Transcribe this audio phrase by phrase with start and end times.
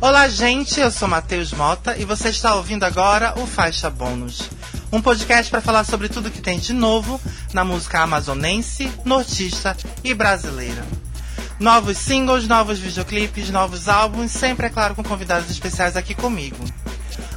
[0.00, 4.48] Olá, gente, eu sou Matheus Mota e você está ouvindo agora o Faixa Bônus.
[4.92, 7.20] Um podcast para falar sobre tudo que tem de novo
[7.52, 10.86] na música amazonense, nortista e brasileira.
[11.58, 16.64] Novos singles, novos videoclipes, novos álbuns, sempre, é claro, com convidados especiais aqui comigo.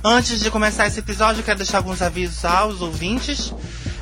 [0.03, 3.51] Antes de começar esse episódio, quero deixar alguns avisos aos ouvintes.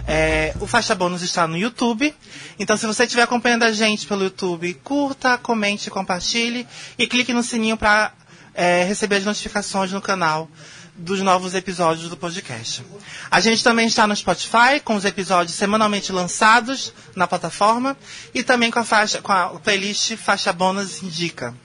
[0.06, 2.14] É, o Faixa Bônus está no YouTube.
[2.60, 7.42] Então, se você estiver acompanhando a gente pelo YouTube, curta, comente, compartilhe e clique no
[7.42, 8.12] sininho para
[8.60, 10.50] é, receber as notificações no canal
[10.94, 12.84] dos novos episódios do podcast.
[13.32, 17.96] A gente também está no Spotify, com os episódios semanalmente lançados na plataforma
[18.34, 21.56] e também com a, faixa, com a playlist Faixa Bônus Indica,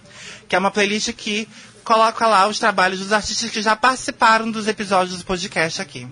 [0.48, 1.48] que é uma playlist que
[1.82, 6.06] coloca lá os trabalhos dos artistas que já participaram dos episódios do podcast aqui.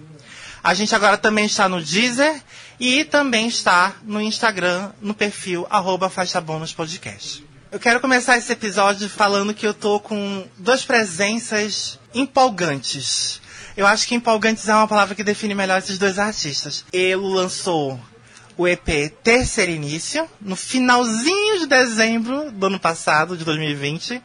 [0.65, 2.43] A gente agora também está no Deezer
[2.81, 7.52] e também está no Instagram, no perfil arroba Faixa Bônus Podcast.
[7.73, 13.41] Eu quero começar esse episódio falando que eu tô com duas presenças empolgantes.
[13.75, 16.85] Eu acho que empolgantes é uma palavra que define melhor esses dois artistas.
[16.93, 17.99] Ele lançou
[18.59, 24.23] o EP Terceiro Início no finalzinho de dezembro do ano passado, de 2020.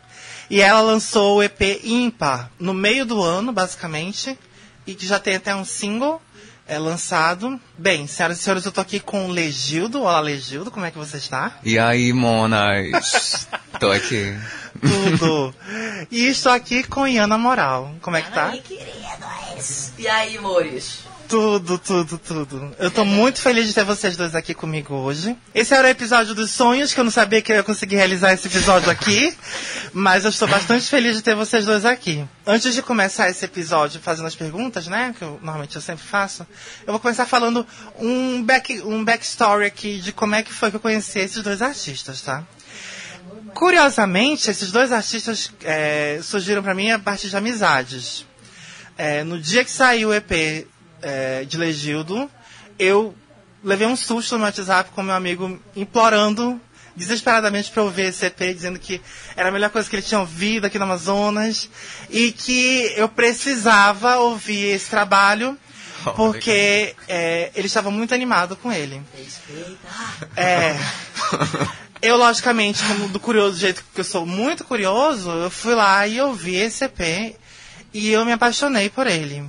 [0.49, 4.37] E ela lançou o EP Ímpar no meio do ano, basicamente,
[4.85, 6.21] e que já tem até um single
[6.67, 7.59] é lançado.
[7.77, 10.01] Bem, senhoras e senhores, eu tô aqui com o Legildo.
[10.01, 11.57] Olá, Legildo, como é que você está?
[11.63, 13.47] E aí, monas?
[13.79, 14.37] tô aqui.
[14.81, 15.55] Tudo.
[16.11, 17.95] E estou aqui com Iana Moral.
[18.01, 18.47] Como é que tá?
[18.47, 19.91] Ai, queridos.
[19.97, 20.99] E aí, amores?
[21.27, 22.75] Tudo, tudo, tudo.
[22.79, 25.35] Eu tô muito feliz de ter vocês dois aqui comigo hoje.
[25.53, 28.31] Esse era o episódio dos sonhos, que eu não sabia que eu ia conseguir realizar
[28.31, 29.35] esse episódio aqui.
[29.91, 32.25] mas eu estou bastante feliz de ter vocês dois aqui.
[32.45, 35.13] Antes de começar esse episódio fazendo as perguntas, né?
[35.17, 36.47] Que eu, normalmente eu sempre faço.
[36.85, 37.67] Eu vou começar falando
[37.99, 41.61] um, back, um backstory aqui de como é que foi que eu conheci esses dois
[41.61, 42.43] artistas, tá?
[43.53, 48.25] Curiosamente, esses dois artistas é, surgiram para mim a partir de amizades.
[48.97, 50.67] É, no dia que saiu o EP
[51.01, 52.29] é, de Legildo,
[52.77, 53.15] eu
[53.63, 56.59] levei um susto no WhatsApp com meu amigo implorando
[56.95, 58.99] desesperadamente para eu ver esse EP, dizendo que
[59.35, 61.69] era a melhor coisa que ele tinha ouvido aqui no Amazonas
[62.09, 65.57] e que eu precisava ouvir esse trabalho
[66.15, 69.01] porque é, ele estava muito animado com ele.
[70.35, 70.75] É.
[72.01, 76.07] Eu, logicamente, como do curioso do jeito que eu sou muito curioso, eu fui lá
[76.07, 77.35] e ouvi esse EP
[77.93, 79.43] e eu me apaixonei por ele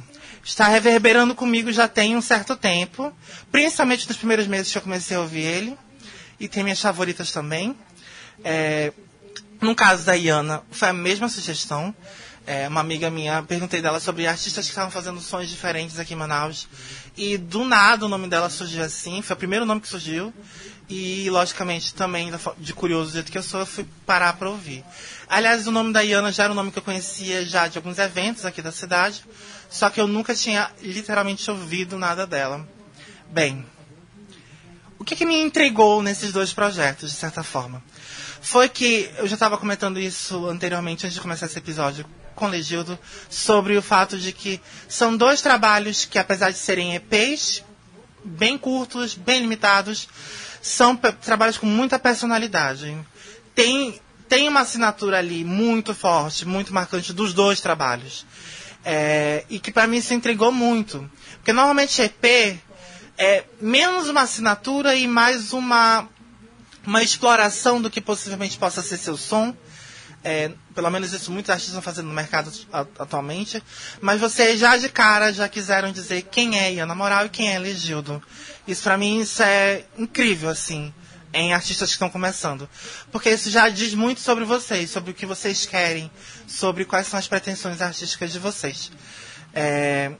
[0.49, 3.13] está reverberando comigo já tem um certo tempo,
[3.53, 5.79] principalmente nos primeiros meses que eu comecei a ouvir ele,
[6.41, 7.77] e tem minhas favoritas também.
[8.43, 8.91] É,
[9.61, 11.95] no caso da Iana, foi a mesma sugestão.
[12.47, 16.17] É, uma amiga minha, perguntei dela sobre artistas que estavam fazendo sons diferentes aqui em
[16.17, 16.67] Manaus.
[17.15, 20.33] E do nada o nome dela surgiu assim, foi o primeiro nome que surgiu.
[20.89, 24.83] E, logicamente, também, de curioso do jeito que eu sou, eu fui parar para ouvir.
[25.29, 27.99] Aliás, o nome da Iana já era um nome que eu conhecia já de alguns
[27.99, 29.23] eventos aqui da cidade.
[29.69, 32.67] Só que eu nunca tinha literalmente ouvido nada dela.
[33.31, 33.67] Bem,
[34.99, 37.83] o que, que me entregou nesses dois projetos, de certa forma?
[38.41, 42.49] Foi que eu já estava comentando isso anteriormente, antes de começar esse episódio com o
[42.49, 42.99] Legildo,
[43.29, 47.63] sobre o fato de que são dois trabalhos que, apesar de serem EPs,
[48.25, 50.09] bem curtos, bem limitados,
[50.61, 52.97] são trabalhos com muita personalidade.
[53.55, 58.27] Tem, tem uma assinatura ali muito forte, muito marcante dos dois trabalhos.
[58.85, 61.11] É, e que para mim se entregou muito.
[61.37, 62.59] Porque normalmente EP
[63.17, 66.09] é menos uma assinatura e mais uma,
[66.87, 69.55] uma exploração do que possivelmente possa ser seu som.
[70.25, 73.63] É, pelo menos isso muitos artistas estão fazendo no mercado atualmente.
[74.01, 77.59] Mas vocês já de cara já quiseram dizer quem é Iana Moral e quem é
[77.59, 78.23] Legildo.
[78.67, 80.93] Isso para mim isso é incrível, assim
[81.33, 82.69] em artistas que estão começando.
[83.13, 86.11] Porque isso já diz muito sobre vocês, sobre o que vocês querem,
[86.47, 88.91] sobre quais são as pretensões artísticas de vocês.
[89.55, 90.13] É,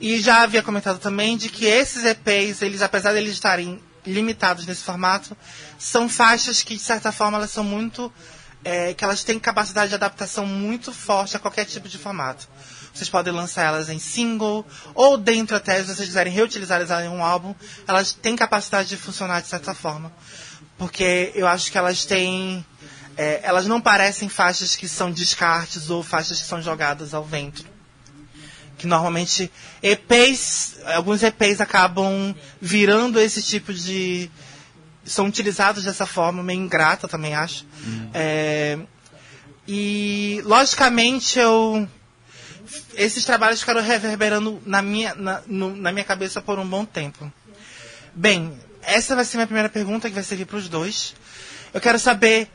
[0.00, 4.66] e já havia comentado também de que esses EPs, eles, apesar de eles estarem limitados
[4.66, 5.36] nesse formato,
[5.78, 8.12] são faixas que, de certa forma, elas são muito.
[8.64, 12.46] É, que elas têm capacidade de adaptação muito forte a qualquer tipo de formato.
[12.94, 17.08] Vocês podem lançar elas em single, ou dentro até, se vocês quiserem reutilizar elas em
[17.08, 17.54] um álbum,
[17.88, 20.12] elas têm capacidade de funcionar de certa forma.
[20.76, 22.64] Porque eu acho que elas têm.
[23.16, 27.64] É, elas não parecem faixas que são descartes ou faixas que são jogadas ao vento.
[28.76, 29.50] Que normalmente
[29.82, 34.30] EPs, alguns EPs acabam virando esse tipo de.
[35.04, 37.66] São utilizados dessa forma, meio ingrata também acho.
[37.84, 38.10] Uhum.
[38.14, 38.78] É,
[39.66, 41.88] e logicamente eu
[42.94, 47.30] esses trabalhos ficaram reverberando na minha, na, no, na minha cabeça por um bom tempo.
[48.14, 51.14] Bem, essa vai ser minha primeira pergunta, que vai servir para os dois.
[51.72, 52.48] Eu quero saber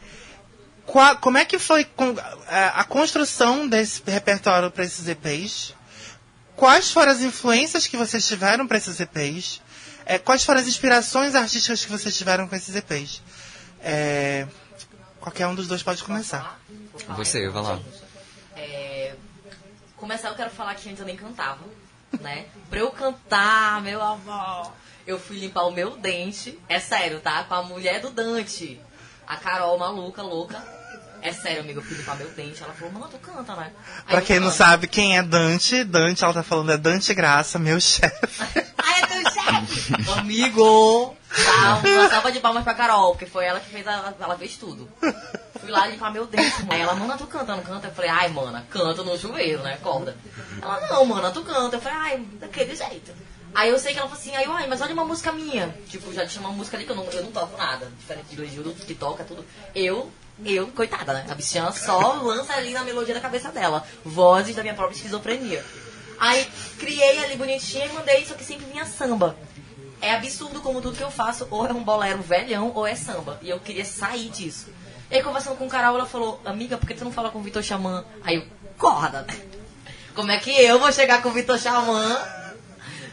[0.86, 2.16] Qua- como é que foi com-
[2.48, 5.74] é, a construção desse repertório para esses EPs?
[6.56, 9.62] Quais foram as influências que vocês tiveram para esses EPs?
[10.10, 13.22] É, quais foram as inspirações artísticas que vocês tiveram com esses EPs?
[13.82, 14.48] É,
[15.20, 16.58] qualquer um dos dois pode começar.
[17.10, 17.80] Você, vai lá.
[18.56, 19.16] É,
[19.98, 21.60] começar, eu quero falar que antes eu nem cantava,
[22.22, 22.46] né?
[22.70, 24.72] Pra eu cantar, meu amor,
[25.06, 26.58] eu fui limpar o meu dente.
[26.70, 27.44] É sério, tá?
[27.44, 28.80] Com a mulher do Dante.
[29.28, 30.58] A Carol, maluca, louca.
[31.22, 32.64] É sério, amiga, eu fui limpar meu dente.
[32.64, 33.72] Ela falou, mano, tu canta, né?
[34.06, 37.58] Aí Pra quem não sabe quem é Dante, Dante, ela tá falando, é Dante Graça,
[37.60, 38.64] meu chefe.
[38.78, 39.94] Ai, é teu chefe!
[40.20, 41.16] Amigo!
[41.30, 44.56] Tá, uma salva de palmas pra Carol, porque foi ela que fez, a, ela fez
[44.56, 44.90] tudo.
[45.60, 46.66] Fui lá limpar meu dente.
[46.70, 47.88] Aí ela, mana, tu canta, não canta?
[47.88, 49.78] Eu falei, ai, mana, canto no chuveiro, né?
[49.82, 50.16] Corda.
[50.62, 51.76] Ela, não, mana, tu canta.
[51.76, 53.12] Eu falei, ai, daquele jeito.
[53.54, 55.76] Aí eu sei que ela falou assim, aí ai, mas olha uma música minha.
[55.90, 57.92] Tipo, já tinha uma música ali que eu não, eu não toco nada.
[58.00, 59.44] Diferente do Egildo, que toca tudo.
[59.74, 60.12] Eu,
[60.46, 61.26] eu, coitada, né?
[61.30, 63.86] A bichinha só lança ali na melodia da cabeça dela.
[64.06, 65.64] Vozes da minha própria esquizofrenia.
[66.20, 66.48] Aí
[66.80, 69.36] criei ali bonitinha e mandei, só que sempre vinha samba.
[70.00, 73.40] É absurdo como tudo que eu faço, ou é um bolero velhão, ou é samba.
[73.42, 74.68] E eu queria sair disso.
[75.10, 77.40] E aí, conversando com o Carol, ela falou, amiga, por que tu não fala com
[77.40, 78.06] o Vitor Xamã?
[78.24, 78.48] Aí eu,
[78.78, 79.40] corda, né?
[80.14, 82.20] Como é que eu vou chegar com o Vitor Xamã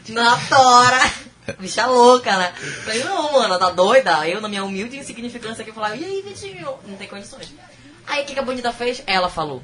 [0.09, 1.24] na tora?
[1.59, 2.53] Bicha louca, né?
[2.83, 4.27] Falei, não, mano, tá doida?
[4.27, 6.75] Eu, na minha humilde insignificância aqui, falava, e aí, Vitinho?
[6.85, 7.53] Não tem condições.
[8.07, 9.03] Aí, o que, que a bonita fez?
[9.05, 9.61] Ela falou.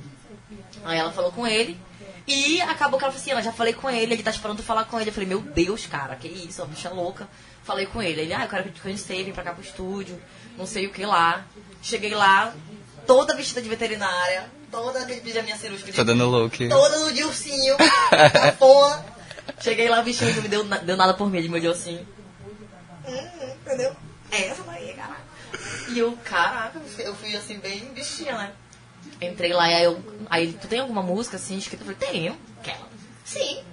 [0.83, 1.79] Aí ela falou com ele.
[2.27, 4.85] E acabou que ela falou assim, ela já falei com ele, ele tá esperando falar
[4.85, 5.09] com ele.
[5.09, 7.27] Eu falei, meu Deus, cara, que isso, uma bicha louca.
[7.63, 8.21] Falei com ele.
[8.21, 10.21] Ele, ah, eu quero te conhecer, vem pra cá pro estúdio,
[10.57, 11.43] não sei o que lá.
[11.81, 12.53] Cheguei lá,
[13.05, 16.69] toda vestida de veterinária, toda aquele pijaminha cirúrgica de Tô dando look.
[16.69, 19.05] toda no de ursinho, cafona.
[19.59, 22.07] Cheguei lá, o bichinho não me deu, deu nada por mim, de meu de ursinho.
[23.07, 23.27] Hum,
[23.65, 23.95] entendeu?
[24.31, 25.21] É essa daí, caraca.
[25.89, 28.51] E eu, caraca, eu fui- assim, bem bichinha, né?
[29.21, 30.03] Entrei lá e aí eu.
[30.29, 31.83] Aí ele, tu tem alguma música assim escrita?
[31.83, 32.37] Eu falei, tenho.
[32.59, 32.87] Aquela.
[33.25, 33.63] Sim.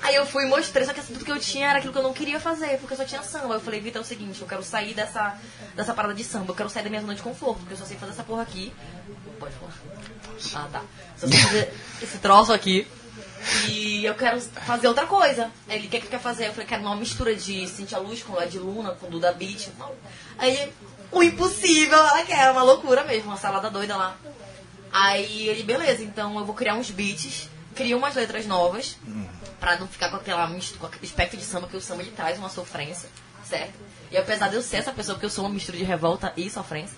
[0.00, 1.98] Aí eu fui e mostrei, só que assim, tudo que eu tinha era aquilo que
[1.98, 3.54] eu não queria fazer, porque eu só tinha samba.
[3.54, 5.36] Eu falei, Vitor, é o seguinte, eu quero sair dessa,
[5.74, 7.84] dessa parada de samba, eu quero sair da minha zona de conforto, porque eu só
[7.84, 8.72] sei fazer essa porra aqui.
[9.40, 9.74] Pode falar.
[10.54, 10.82] Ah, tá.
[11.16, 12.86] Só sei fazer esse troço aqui.
[13.68, 15.50] E eu quero fazer outra coisa.
[15.68, 16.48] Ele, o que que tu quer fazer?
[16.48, 19.68] Eu falei, quero uma mistura de Cintia Luz com Led Luna, com Duda Beat.
[20.38, 20.72] Aí ele,
[21.10, 24.16] o impossível, ela quer, uma loucura mesmo, uma salada doida lá.
[24.92, 28.96] Aí ele, beleza, então eu vou criar uns beats, cria umas letras novas,
[29.60, 32.12] pra não ficar com aquela mistura, com aquele aspecto de samba, que o samba ele
[32.12, 33.08] traz uma sofrência,
[33.44, 33.74] certo?
[34.10, 36.48] E apesar de eu ser essa pessoa, porque eu sou uma mistura de revolta e
[36.48, 36.96] sofrência,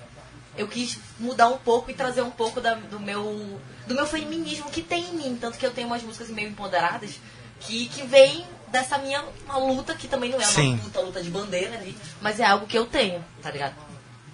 [0.61, 4.71] eu quis mudar um pouco e trazer um pouco da- do meu do meu feminismo
[4.71, 7.19] que tem em mim, tanto que eu tenho umas músicas meio empoderadas
[7.61, 10.75] que que vem dessa minha uma luta que também não é Sim.
[10.75, 13.75] uma luta, luta de bandeira ali, mas é algo que eu tenho, tá ligado?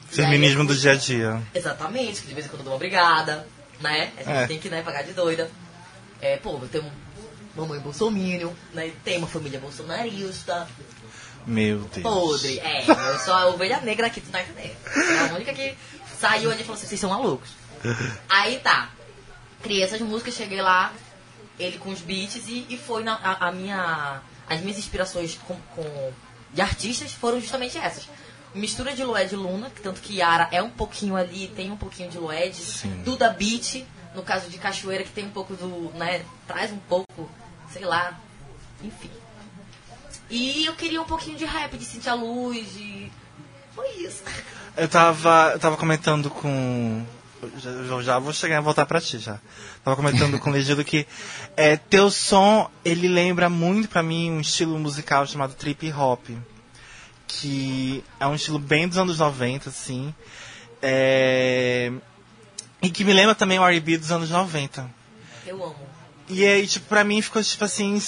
[0.08, 1.42] Aí Feminismo eu do dia a dia.
[1.54, 3.46] Exatamente, que de vez em quando eu dou uma brigada,
[3.80, 4.12] né?
[4.16, 4.46] A gente É.
[4.46, 5.50] tem que né, pagar de doida.
[6.20, 6.84] É, pô, eu tenho
[7.56, 8.92] mamãe bolsominion, né?
[9.04, 10.68] Tem uma família bolsonarista.
[11.46, 12.02] Meu Deus.
[12.02, 12.58] Podre.
[12.60, 14.74] É, eu sou a ovelha negra aqui, tu tá entendendo?
[14.96, 15.74] É a única que
[16.18, 17.50] saiu ali e falou assim, vocês são malucos.
[18.28, 18.90] Aí tá.
[19.62, 20.92] Criei essas músicas, cheguei lá,
[21.58, 24.20] ele com os beats e, e foi na, a, a minha.
[24.48, 26.12] As minhas inspirações com, com-
[26.52, 28.08] de artistas foram justamente essas.
[28.54, 32.08] Mistura de Lued e Luna, tanto que Yara é um pouquinho ali, tem um pouquinho
[32.08, 32.54] de Lued.
[32.54, 33.02] Sim.
[33.02, 35.90] Duda Beat, no caso de Cachoeira, que tem um pouco do.
[35.94, 36.24] né?
[36.46, 37.28] Traz um pouco,
[37.72, 38.18] sei lá.
[38.82, 39.10] Enfim.
[40.30, 43.10] E eu queria um pouquinho de rap, de Cintia Luz, de.
[43.76, 44.22] Foi isso.
[44.76, 47.04] Eu tava, eu tava comentando com.
[47.58, 49.38] Já, já- já vou chegar e voltar pra ti já.
[49.84, 51.06] Tava comentando com o Legido que
[51.56, 56.28] é, teu som, ele lembra muito pra mim um estilo musical chamado trip hop.
[57.28, 60.14] Que é um estilo bem dos anos 90, assim.
[60.80, 61.90] É,
[62.82, 64.88] e que me lembra também o R&B dos anos 90.
[65.46, 65.76] Eu amo.
[66.28, 68.00] E aí, tipo, pra mim ficou tipo assim.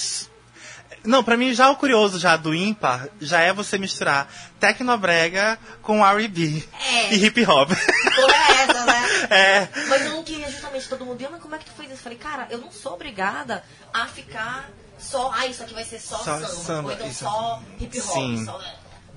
[1.04, 6.04] Não, pra mim já o curioso já do ímpar já é você misturar tecnobrega com
[6.04, 7.14] R&B É.
[7.14, 7.68] e hip hop.
[7.70, 9.02] Porra é essa, né?
[9.30, 9.68] é.
[9.88, 11.24] Mas eu não queria justamente todo mundo.
[11.24, 11.98] "Ah, Mas como é que tu fez isso?
[12.00, 15.30] Eu falei, cara, eu não sou obrigada a ficar só.
[15.34, 16.46] Ah, isso aqui vai ser só, Só samba.
[16.48, 17.24] samba, Ou então isso.
[17.24, 18.06] só hip hop.
[18.14, 18.44] Sim.
[18.44, 18.60] Só...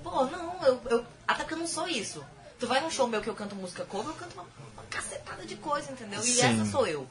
[0.04, 1.06] Pô, não, eu, eu.
[1.28, 2.24] Até porque eu não sou isso.
[2.60, 5.46] Tu vai num show meu que eu canto música cover, eu canto uma, uma cacetada
[5.46, 6.20] de coisa, entendeu?
[6.22, 6.62] E Sim.
[6.62, 7.08] essa sou eu.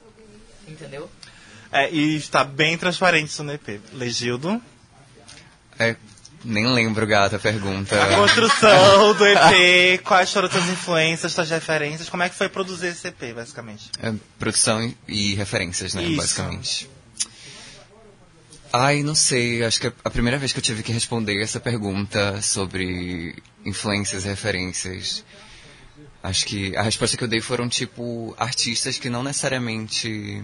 [0.69, 1.11] Entendeu?
[1.73, 3.81] É, e está bem transparente isso no EP.
[3.93, 4.61] Legildo.
[5.79, 5.97] É,
[6.45, 8.03] nem lembro, gata, a pergunta.
[8.03, 12.89] A construção do EP, quais foram suas influências, suas referências, como é que foi produzir
[12.89, 13.91] esse EP, basicamente?
[14.03, 16.17] É, produção e referências, né, Isso.
[16.17, 16.91] basicamente.
[18.73, 21.59] Ai, não sei, acho que é a primeira vez que eu tive que responder essa
[21.59, 25.25] pergunta sobre influências e referências.
[26.23, 30.43] Acho que a resposta que eu dei foram, tipo, artistas que não necessariamente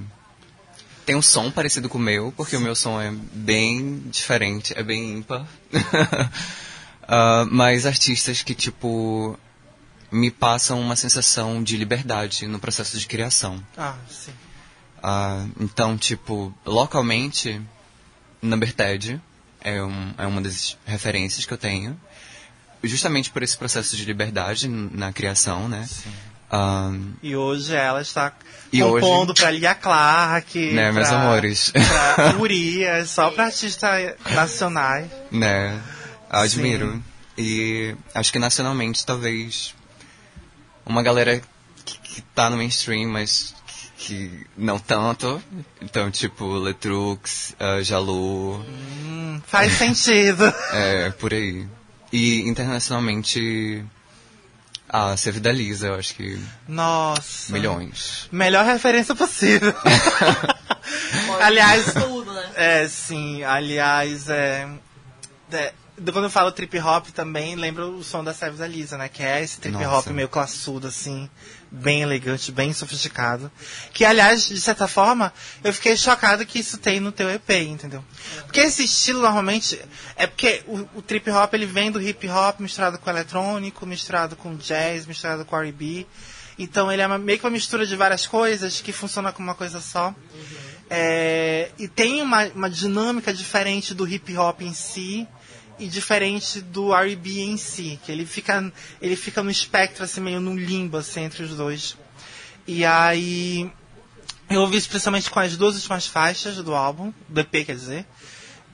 [1.07, 4.83] têm um som parecido com o meu, porque o meu som é bem diferente, é
[4.83, 5.47] bem ímpar.
[7.09, 9.39] Ah, mas artistas que, tipo,
[10.11, 13.63] me passam uma sensação de liberdade no processo de criação.
[13.77, 14.33] Ah, sim.
[15.01, 17.63] Ah, então, tipo, localmente,
[18.43, 19.21] Number Ted
[19.61, 21.97] é, um, é uma das referências que eu tenho.
[22.83, 25.89] Justamente por esse processo de liberdade na criação, né?
[26.51, 28.33] Ah, E hoje ela está
[28.73, 30.73] E compondo hoje- pra Lia Clark.
[30.73, 31.73] Né, meus pra- amores.
[31.73, 35.11] Pra Urias, só pra artistas nacionais.
[35.31, 35.81] né?
[36.31, 37.03] Admiro.
[37.39, 39.75] E acho que nacionalmente, talvez,
[40.85, 41.41] uma galera
[41.85, 45.43] que, que tá no mainstream, mas que, que não tanto.
[45.83, 48.65] Então, tipo, Letrux, uh, Jalu,
[49.05, 50.45] Hum, faz sentido.
[50.73, 51.67] é, por aí.
[52.13, 53.85] E internacionalmente,
[54.89, 56.39] a Save da Lisa, eu acho que
[56.69, 57.53] Nossa.
[57.53, 58.29] milhões.
[58.31, 59.75] Melhor referência possível.
[61.41, 62.51] Aliás, Tudo, né?
[62.55, 63.43] É, sim.
[63.43, 64.69] Aliás, é, é,
[65.49, 65.73] de-
[66.13, 69.09] quando eu falo trip hop também, lembro o som da Savage da Lisa, né?
[69.09, 69.89] Que é esse trip Nossa.
[69.97, 71.29] hop meio classudo, assim,
[71.71, 73.51] bem elegante, bem sofisticado.
[73.93, 75.33] Que, aliás, de certa forma,
[75.65, 78.05] eu fiquei chocado que isso tem no teu EP, entendeu?
[78.45, 79.81] Porque esse estilo, normalmente,
[80.17, 84.37] é porque o, o trip hop, ele vem do hip hop misturado com eletrônico, misturado
[84.37, 86.07] com jazz, misturado com R&B.
[86.59, 89.55] Então, ele é uma- meio que uma mistura de várias coisas que funciona como uma
[89.55, 90.15] coisa só.
[90.89, 95.27] É, e tem uma, uma dinâmica diferente do hip hop em si
[95.79, 100.41] e diferente do R&B em si, que ele fica ele fica no espectro assim meio
[100.41, 101.97] no limbo assim, entre os dois.
[102.67, 103.71] E aí
[104.49, 108.07] eu ouvi isso principalmente com as duas últimas faixas do álbum, do EP quer dizer,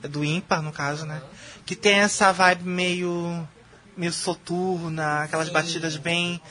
[0.03, 1.21] do ímpar no caso, né?
[1.65, 3.47] Que tem essa vibe meio
[3.95, 5.53] meio soturna, aquelas Sim.
[5.53, 6.41] batidas bem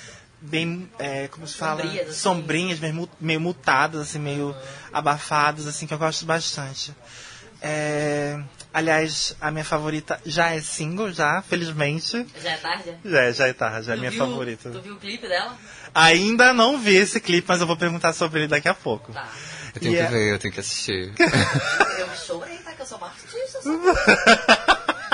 [0.40, 2.18] bem é, como se fala Sombrias, assim.
[2.18, 4.54] sombrinhas meio, meio mutadas assim meio
[4.92, 6.92] abafadas assim que eu gosto bastante
[7.64, 8.38] É,
[8.74, 12.96] aliás a minha favorita já é single já felizmente Já é tarde?
[13.04, 15.28] já é, já é tarde já é a minha viu- favorita Tu viu o clipe
[15.28, 15.56] dela?
[15.94, 19.28] ainda não vi esse clipe mas eu vou perguntar sobre ele daqui a pouco Tá.
[19.74, 20.12] Eu tenho Yeah.
[20.12, 21.14] que ver, eu tenho que assistir.
[21.18, 22.72] Eu chorei, tá?
[22.72, 23.72] Que eu sou uma artista, eu sou...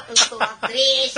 [0.08, 1.14] Eu sou atriz.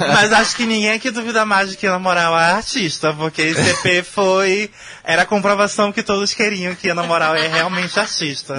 [0.00, 3.68] Mas acho que ninguém aqui duvida mais de que na moral é artista, porque esse
[3.88, 4.70] EP foi.
[5.02, 8.56] Era a comprovação que todos queriam que na moral é realmente artista.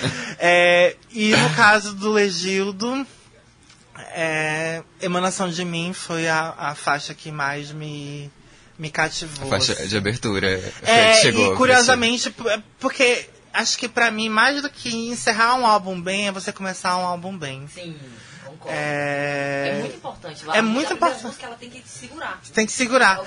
[0.42, 3.06] É, e no caso do Legildo,
[4.12, 8.30] é, Emanação de Mim foi a, a faixa que mais me,
[8.78, 9.48] me cativou.
[9.50, 9.86] Faixa assim.
[9.86, 10.72] de abertura.
[10.82, 14.70] foi a É, que chegou, e curiosamente, é porque acho que pra mim, mais do
[14.70, 17.68] que encerrar um álbum bem, é você começar um álbum bem.
[17.68, 17.94] Sim,
[18.46, 18.72] concordo.
[18.74, 20.44] É, É, muito importante.
[20.54, 21.24] é muito a importante.
[21.24, 22.40] música ela tem que segurar.
[22.54, 23.20] Tem que segurar.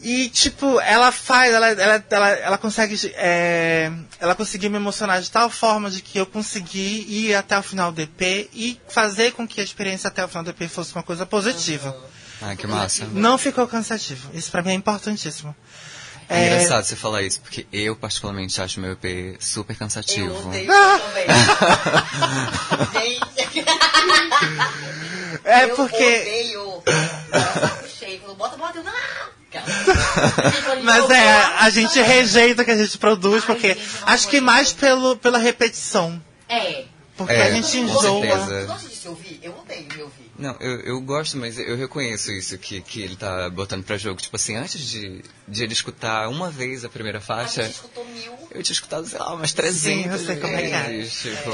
[0.00, 3.12] E, tipo, ela faz, ela, ela, ela, ela consegue.
[3.16, 3.90] é,
[4.20, 7.90] ela conseguiu me emocionar de tal forma de que eu consegui ir até o final
[7.90, 8.20] do EP
[8.54, 11.96] e fazer com que a experiência até o final do EP fosse uma coisa positiva.
[12.40, 13.06] Ah, que massa.
[13.12, 14.30] Não ficou cansativo.
[14.32, 15.54] Isso pra mim é importantíssimo.
[16.30, 20.28] É engraçado você falar isso, porque eu particularmente acho meu EP super cansativo.
[20.28, 21.00] Eu odeio Ah!
[21.00, 21.26] também.
[23.02, 23.64] Gente,
[25.44, 25.96] É eu porque.
[25.96, 26.82] odeio.
[27.60, 28.20] Saco cheio.
[28.20, 28.92] Quando bota, bota, eu não.
[30.84, 34.72] Mas é, a gente rejeita o que a gente produz, Ai, porque acho que mais
[34.72, 36.22] pelo, pela repetição.
[36.48, 36.84] É.
[37.16, 38.00] Porque É, a gente enjoa.
[38.02, 39.40] Tu gosta de se ouvir?
[39.42, 40.28] Eu odeio me ouvir.
[40.38, 44.20] Não, eu, eu gosto, mas eu reconheço isso que, que ele tá botando pra jogo.
[44.20, 48.04] Tipo assim, antes de, de ele escutar uma vez a primeira A faixa, gente escutou
[48.04, 48.32] mil.
[48.52, 51.02] eu tinha escutado, sei lá, umas 300 eu sei como é que é.
[51.02, 51.50] Tipo,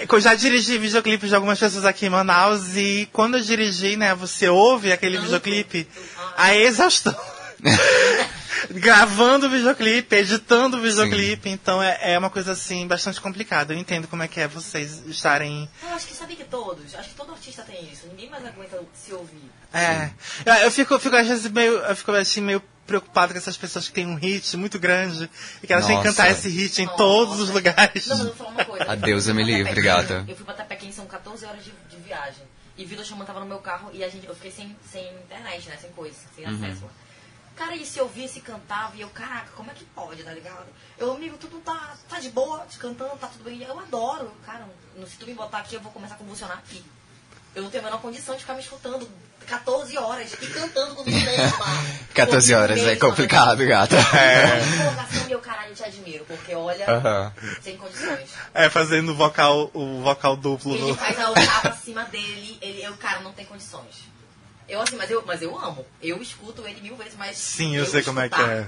[0.00, 3.96] Porque eu já dirigi videoclipes de algumas pessoas aqui em Manaus e quando eu dirigi,
[3.96, 5.86] né, você ouve aquele videoclipe,
[6.34, 7.14] a exaustão.
[8.70, 13.74] Gravando o videoclipe, editando o videoclipe, então é, é uma coisa assim bastante complicada.
[13.74, 15.68] Eu entendo como é que é vocês estarem.
[15.82, 16.94] Eu acho que sabia que todos.
[16.94, 18.06] Acho que todo artista tem isso.
[18.06, 19.50] Ninguém mais aguenta se ouvir.
[19.74, 20.10] É.
[20.44, 21.72] Eu, eu fico, fico às vezes meio.
[21.72, 25.30] Eu fico assim, meio preocupado com essas pessoas que têm um hit muito grande
[25.62, 26.96] e que elas têm que cantar esse hit em Nossa.
[26.98, 28.06] todos os lugares.
[28.06, 28.84] Não, mas eu vou falar uma coisa.
[28.92, 30.24] A deusa me Eu fui livre, Tapequim, gata.
[30.28, 32.44] Eu fui pra Tapequim, são 14 horas de, de viagem.
[32.76, 35.68] E Vitor Chaman tava no meu carro e a gente, eu fiquei sem, sem internet,
[35.68, 35.76] né?
[35.80, 36.76] Sem coisa, sem Uhum.
[37.56, 40.66] Cara, e se eu visse cantava e eu, caraca, como é que pode, tá ligado?
[40.98, 43.62] Eu, amigo, tudo tá, tá de boa, te cantando, tá tudo bem.
[43.62, 44.66] Eu adoro, cara,
[45.06, 46.82] se tu me botar aqui, eu vou começar a convulsionar aqui.
[47.54, 49.06] Eu não tenho a menor condição de ficar me escutando
[49.46, 51.66] 14 horas e cantando comigo mesma.
[52.14, 53.08] 14 Comigo horas é mesma.
[53.08, 53.96] complicado, gata.
[54.16, 54.84] É.
[54.84, 56.86] Colocação, meu caralho, eu te admiro, porque olha,
[57.62, 58.30] sem condições.
[58.54, 60.94] É, fazendo o vocal, o vocal duplo Ele no.
[60.94, 64.10] faz a octava acima dele, ele, eu, cara, não tem condições.
[64.68, 65.84] Eu assim, mas eu, mas eu amo.
[66.02, 67.36] Eu escuto ele mil vezes, mas.
[67.36, 68.66] Sim, eu, sei como é que é.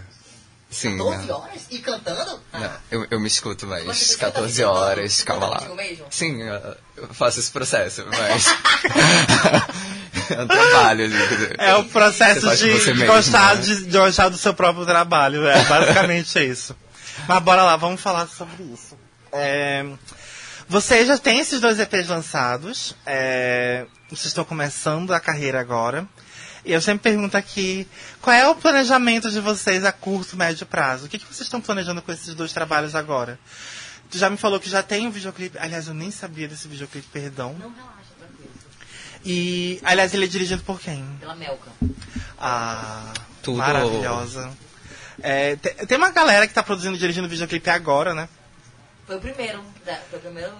[0.71, 0.97] Sim.
[0.97, 1.41] 12 não.
[1.41, 2.41] horas e cantando?
[2.53, 2.59] Ah.
[2.59, 4.79] Não, eu, eu me escuto mais você escuta 14 cantando?
[4.79, 5.63] horas, calma lá.
[6.11, 8.47] Sim, eu eu faço esse processo, mas.
[10.31, 11.17] é um trabalho ali.
[11.17, 11.57] quer dizer.
[11.59, 13.63] É o processo de, de mesmo, gostar, né?
[13.63, 15.47] de, de gostar do seu próprio trabalho.
[15.47, 16.77] É basicamente isso.
[17.29, 18.97] Mas bora lá, vamos falar sobre isso.
[19.33, 19.85] É,
[20.69, 22.95] vocês já têm esses dois EPs lançados.
[23.07, 26.07] é, vocês estão começando a carreira agora.
[26.65, 27.87] E eu sempre pergunto aqui,
[28.23, 31.07] qual é o planejamento de vocês a curto, médio prazo?
[31.07, 33.39] O que, que vocês estão planejando com esses dois trabalhos agora?
[34.11, 35.59] Tu já me falou que já tem um videoclipe.
[35.59, 37.55] Aliás, eu nem sabia desse videoclipe, perdão.
[37.59, 38.51] Não relaxa, tranquilo.
[39.25, 41.05] E, aliás, ele é dirigido por quem?
[41.21, 41.71] Pela Melka.
[42.39, 43.59] Ah, Tudo.
[43.59, 44.51] maravilhosa.
[45.21, 48.29] É, te- tem uma galera que tá produzindo e dirigindo videoclipe agora, né?
[49.07, 49.63] Foi o primeiro.
[49.85, 50.53] da- Foi o primeiro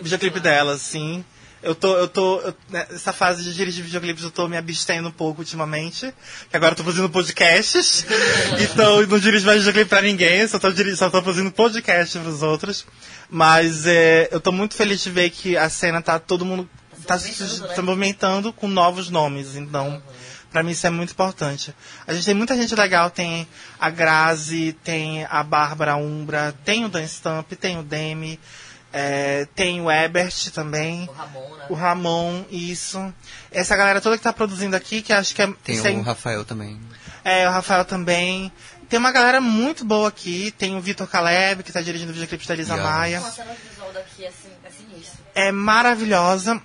[0.00, 1.24] Videoclipe dela, sim.
[1.62, 5.12] Eu tô, eu tô, eu- nessa fase de dirigir videoclipes eu tô me abstendo um
[5.12, 6.12] pouco ultimamente.
[6.50, 8.04] Que agora eu tô produzindo podcasts.
[8.60, 12.86] então não dirijo mais videoclipe pra ninguém, só tô, só tô produzindo podcast pros outros.
[13.30, 16.68] Mas é, eu tô muito feliz de ver que a cena tá todo mundo
[17.06, 17.74] tá se, movimentando, né?
[17.74, 19.56] se movimentando com novos nomes.
[19.56, 20.02] Então,
[20.56, 21.74] pra mim isso é muito importante.
[22.06, 23.46] A gente tem muita gente legal, tem
[23.78, 28.40] a Grazi, tem a Bárbara Umbra, tem o Dan Stamp, tem o Demi,
[28.90, 31.06] é, tem o Ebert também.
[31.06, 31.66] O Ramon, né?
[31.68, 33.14] O Ramon, isso.
[33.52, 35.52] Essa galera toda que tá produzindo aqui, que acho que é.
[35.62, 36.80] Tem isso é- o Rafael também.
[37.22, 38.50] é, o Rafael também.
[38.88, 40.54] Tem uma galera muito boa aqui.
[40.56, 42.96] Tem o Vitor Caleb, que tá dirigindo o videoclipe da Elisa Yeah.
[42.96, 43.20] Maia.
[43.20, 45.18] Nossa, a cena visual daqui é, assim, é sinistro.
[45.34, 46.62] É maravilhosa.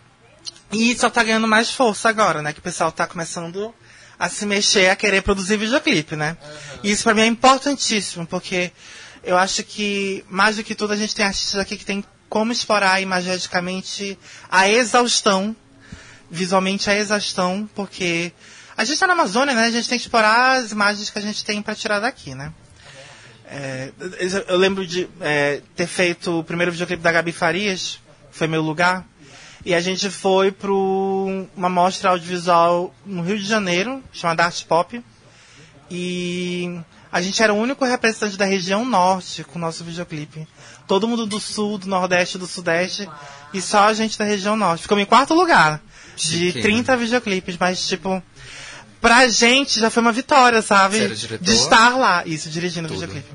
[0.71, 2.53] E só tá ganhando mais força agora, né?
[2.53, 3.75] Que o pessoal tá começando
[4.21, 6.37] a se mexer, a querer produzir videoclipe, né?
[6.83, 8.71] E isso pra mim é importantíssimo, porque
[9.23, 12.51] eu acho que, mais do que tudo, a gente tem artistas aqui que tem como
[12.51, 14.15] explorar imageticamente
[14.47, 15.55] a exaustão,
[16.29, 18.31] visualmente a exaustão, porque
[18.77, 19.65] a gente tá na Amazônia, né?
[19.65, 22.53] A gente tem que explorar as imagens que a gente tem pra tirar daqui, né?
[23.47, 27.99] É, eu- eu lembro de é, ter feito o primeiro videoclipe da Gabi Farias,
[28.31, 29.03] foi meu lugar,
[29.65, 35.01] e a gente foi para uma mostra audiovisual no Rio de Janeiro, chamada Arte Pop,
[35.89, 36.79] e
[37.11, 40.47] a gente era o único representante da região norte com o nosso videoclipe.
[40.87, 43.07] Todo mundo do sul, do nordeste, do sudeste,
[43.53, 44.83] e só a gente da região norte.
[44.83, 45.81] Ficamos em quarto lugar,
[46.15, 46.61] de Chique.
[46.61, 48.21] 30 videoclipes, mas tipo...
[48.99, 50.97] Pra gente já foi uma vitória, sabe?
[50.99, 51.43] Você era diretor?
[51.43, 53.27] De estar lá, isso, dirigindo o videoclipe.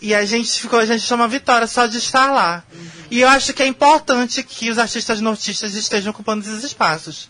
[0.00, 2.62] E a gente ficou, a gente chama vitória só de estar lá.
[3.10, 7.28] E eu acho que é importante que os artistas nortistas estejam ocupando esses espaços.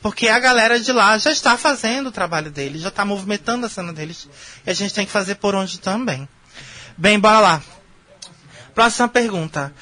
[0.00, 3.68] Porque a galera de lá já está fazendo o trabalho deles, já está movimentando a
[3.68, 4.28] cena deles.
[4.64, 6.28] E a gente tem que fazer por onde também.
[6.96, 7.62] Bem, bora lá.
[8.74, 9.74] Próxima pergunta.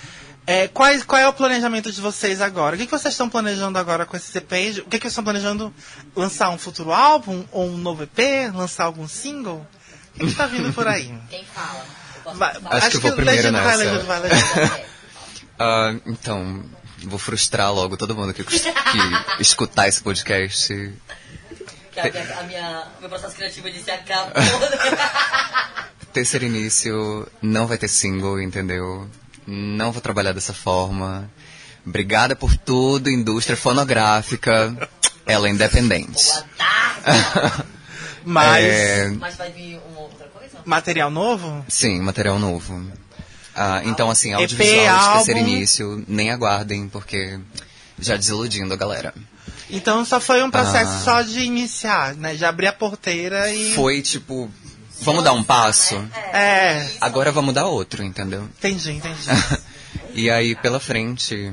[0.47, 2.75] É, qual, é o planejamento de vocês agora?
[2.75, 4.79] O que, que vocês estão planejando agora com esses EPs?
[4.79, 5.75] O que, que vocês estão planejando?
[6.14, 7.44] Lançar um futuro álbum?
[7.51, 8.53] Ou um novo EP?
[8.53, 9.66] Lançar algum single?
[10.16, 11.14] O que está vindo por aí?
[11.31, 12.04] Quem fala?
[12.33, 12.77] Vai- falar?
[12.77, 13.77] Acho que eu vou primeiro vai, nessa.
[14.03, 14.65] Vai, Legend vai.
[14.71, 14.95] É.
[15.57, 16.65] Ah, então,
[17.05, 18.63] vou frustrar logo todo mundo que, que
[19.39, 20.93] escutar esse podcast.
[21.93, 24.33] Que a minha, a minha, meu processo criativo disse acabou.
[26.13, 29.09] Terceiro início, não vai ter single, entendeu?
[29.47, 31.31] Não vou trabalhar dessa forma.
[31.87, 34.75] Obrigada por tudo, indústria fonográfica.
[35.25, 36.25] Ela é independente.
[36.25, 37.65] Boa tarde.
[38.25, 39.93] Mas, É, Mas vai vir coisa?
[40.64, 41.64] Material novo?
[41.68, 42.85] sim, material novo.
[43.57, 45.53] Ah, então, assim, EP, audiovisual de terceiro álbum.
[45.53, 47.38] início, nem aguardem, porque
[47.98, 49.14] já desiludindo a galera.
[49.70, 51.00] Então só foi um processo Ah.
[51.05, 52.35] só de iniciar, né?
[52.35, 53.72] De abrir a porteira e.
[53.74, 54.50] Foi tipo,
[55.00, 55.96] vamos dar um passo?
[56.33, 58.42] É, Agora vamos dar outro, entendeu?
[58.59, 59.20] entendi, entendi.
[60.16, 61.53] E aí, pela frente,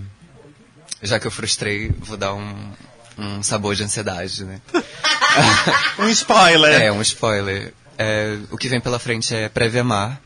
[1.01, 2.71] já que eu frustrei, vou dar um,
[3.17, 4.61] um sabor de ansiedade, né?
[5.99, 6.79] um spoiler.
[6.81, 7.73] É, um spoiler.
[8.03, 10.19] É, o que vem pela frente é Prévia Mar.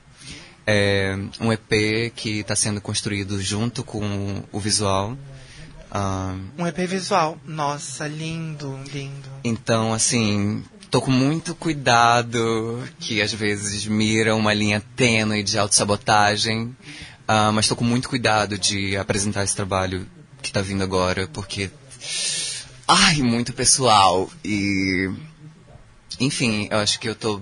[0.66, 5.18] É um EP que está sendo construído junto com o visual.
[5.92, 7.38] Ah, Um EP visual.
[7.46, 9.30] Nossa, lindo, lindo.
[9.44, 16.74] então, assim, tô com muito cuidado, que às vezes mira uma linha tênue de autossabotagem.
[17.28, 20.08] Ah, mas tô com muito cuidado de apresentar esse trabalho
[20.42, 21.70] que tá vindo agora, porque.
[22.88, 24.30] Ai, muito pessoal.
[24.46, 25.12] E.
[26.22, 27.42] Enfim, eu acho que eu tô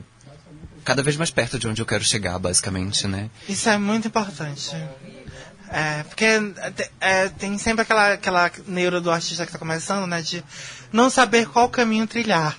[0.84, 3.30] cada vez mais perto de onde eu quero chegar, basicamente, né?
[3.48, 4.76] Isso é muito importante.
[5.70, 6.26] É, porque
[7.02, 10.22] é, tem sempre aquela, aquela neura do artista que está começando, né?
[10.22, 10.44] De
[10.92, 12.56] não saber qual caminho trilhar.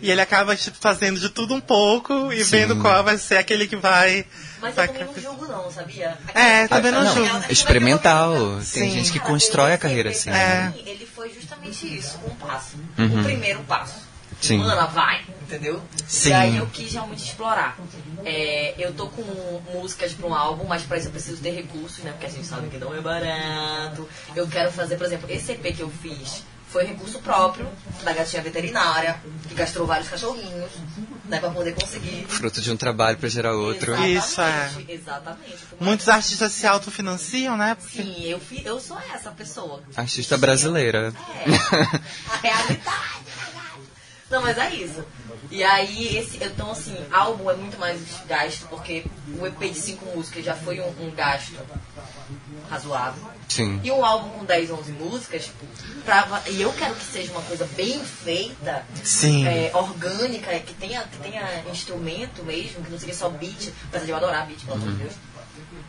[0.00, 2.50] E ele acaba tipo, fazendo de tudo um pouco e Sim.
[2.50, 4.26] vendo qual vai ser aquele que vai.
[4.60, 6.18] Mas vai eu também não julgo não, sabia?
[6.34, 7.44] É, também não Ah, julgo.
[7.48, 8.60] Experimental.
[8.60, 8.80] Sim.
[8.80, 10.30] Tem gente que constrói a carreira assim.
[10.30, 10.72] É.
[10.76, 12.76] Ele foi justamente isso, um passo.
[12.98, 13.20] Uhum.
[13.20, 14.04] O primeiro passo.
[14.40, 14.58] Sim.
[14.58, 15.82] Mana, vai, entendeu?
[16.06, 16.30] Sim.
[16.30, 17.78] E aí eu quis realmente explorar.
[18.24, 19.22] É, eu tô com
[19.72, 22.10] músicas pra um álbum, mas pra isso eu preciso ter recursos, né?
[22.12, 24.08] Porque a gente sabe que não é barato.
[24.34, 26.42] Eu quero fazer, por exemplo, esse EP que eu fiz
[26.74, 27.68] foi recurso próprio
[28.02, 30.72] da gatinha veterinária, que gastou vários cachorrinhos,
[31.26, 32.26] né, pra poder conseguir.
[32.26, 33.92] Fruto de um trabalho pra gerar outro.
[33.92, 34.84] Exatamente, Isso, é.
[34.88, 35.56] Exatamente.
[35.78, 37.76] Muitos artistas se autofinanciam, né?
[37.76, 39.84] Porque Sim, eu, fi, eu sou essa pessoa.
[39.94, 41.14] Artista brasileira.
[42.42, 43.24] É, a realidade.
[44.30, 45.04] Não, mas é isso.
[45.50, 49.04] E aí, esse, então assim, álbum é muito mais gasto, porque
[49.38, 51.54] o EP de cinco músicas já foi um, um gasto
[52.68, 53.22] razoável.
[53.48, 53.80] Sim.
[53.84, 55.50] E um álbum com 10, 11 músicas,
[56.04, 59.46] pra, e eu quero que seja uma coisa bem feita, Sim.
[59.46, 64.10] é, orgânica, que tenha, que tenha instrumento mesmo, que não seja só beat, apesar de
[64.10, 65.12] eu adorar beat, pelo amor de Deus.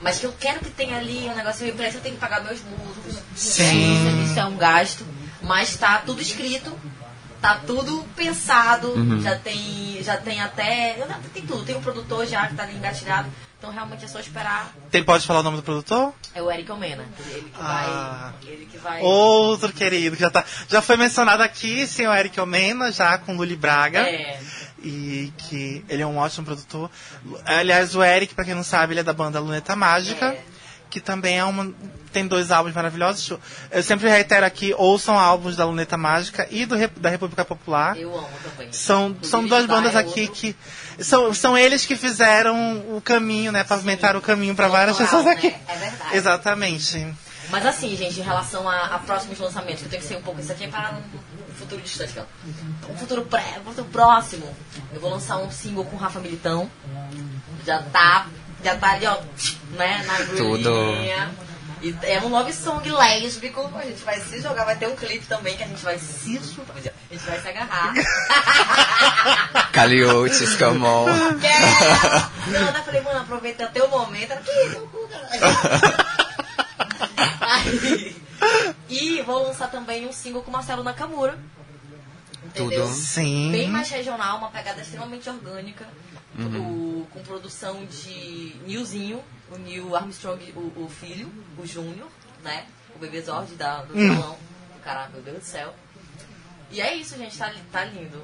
[0.01, 2.43] Mas que eu quero que tenha ali um negócio, pra isso eu tenho que pagar
[2.43, 3.23] meus músicos.
[3.35, 3.95] Sim.
[3.95, 5.05] Isso, isso é um gasto,
[5.41, 6.77] mas tá tudo escrito,
[7.41, 10.97] tá tudo pensado, já tem, já tem até,
[11.33, 14.73] tem tudo, tem um produtor já que tá ali engatilhado, então realmente é só esperar.
[14.91, 16.13] Tem, pode falar o nome do produtor?
[16.33, 18.33] É o Eric Omena, ele que Ah.
[18.41, 19.01] vai, ele que vai...
[19.01, 23.55] Outro querido, que já, tá, já foi mencionado aqui, senhor Eric Omena, já com Luli
[23.55, 23.99] Braga.
[23.99, 24.39] É,
[24.83, 26.91] E que ele é um ótimo produtor.
[27.43, 30.27] Aliás, o Eric, pra quem não sabe, ele é da banda Luneta Mágica.
[30.27, 30.43] É.
[30.95, 31.73] Que também é uma.
[32.13, 33.37] Tem dois álbuns maravilhosos.
[33.69, 37.97] Eu sempre reitero aqui, ouçam álbuns da Luneta Mágica e do, da República Popular.
[37.97, 38.71] eu amo também.
[38.71, 40.35] São, Inclusive, são duas bandas é aqui outro.
[40.35, 40.55] que.
[41.03, 43.65] São, são eles que fizeram o caminho, né?
[43.65, 45.49] Pavimentaram o caminho para várias Autoral, pessoas aqui.
[45.49, 45.59] né?
[45.67, 46.15] É verdade.
[46.15, 47.13] Exatamente.
[47.49, 50.21] Mas assim, gente, em relação a, a próximos lançamentos, que eu tenho que ser um
[50.21, 52.23] pouco isso aqui é para um futuro distante, ó.
[52.89, 54.47] Um futuro pré, um futuro próximo.
[54.93, 56.71] Eu vou lançar um single com o Rafa Militão.
[57.65, 58.27] Já tá,
[58.65, 59.15] já tá ali, ó,
[59.77, 60.69] né, na Tudo.
[60.69, 61.31] agulhinha.
[61.81, 63.71] E é um love song lésbico.
[63.75, 66.39] A gente vai se jogar, vai ter um clipe também que a gente vai se
[66.39, 66.75] chutar.
[66.75, 67.93] A gente vai se agarrar.
[69.71, 71.05] Caliotes, come on.
[71.39, 72.31] Quero!
[72.47, 74.31] Não, eu falei, mano, aproveita até o momento.
[74.31, 76.15] Ela, que isso, cu, caralho?"
[77.47, 78.15] Aí,
[78.89, 81.37] E vou lançar também um single com Marcelo Nakamura.
[82.43, 82.85] Entendeu?
[82.87, 82.95] Tudo.
[82.95, 83.51] Sim.
[83.51, 85.85] Bem mais regional, uma pegada extremamente orgânica.
[86.43, 89.21] O- com produção de Nilzinho,
[89.51, 92.07] o Neil Armstrong, o, o filho, o Júnior,
[92.43, 92.65] né?
[92.95, 94.37] O bebê Zord da, do violão.
[94.83, 95.73] Caraca, meu Deus do céu.
[96.71, 98.21] E é isso, gente, tá, tá lindo.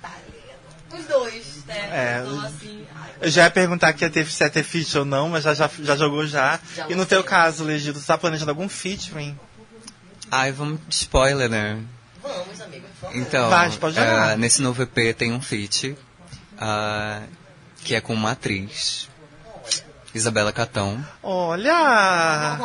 [0.00, 0.44] Tá lindo.
[1.00, 1.88] Os dois, né?
[1.90, 2.86] É, Eu assim.
[2.94, 5.42] ai, Eu já ia perguntar que ia ter, se ia ter feat ou não, mas
[5.44, 6.60] já, já, já jogou já.
[6.76, 9.36] Já e no teu caso, Legido, você tá planejando algum featuring?
[10.30, 11.82] Ai, vamos de spoiler, né?
[12.22, 13.16] Vamos, amigo, por favor.
[13.16, 14.32] Então, Vai, pode jogar.
[14.32, 15.96] eh, nesse novo EP tem um feat,
[16.58, 17.22] ah,
[17.84, 19.08] que é com uma atriz,
[20.14, 21.04] Isabela Catão.
[21.22, 22.58] Olha!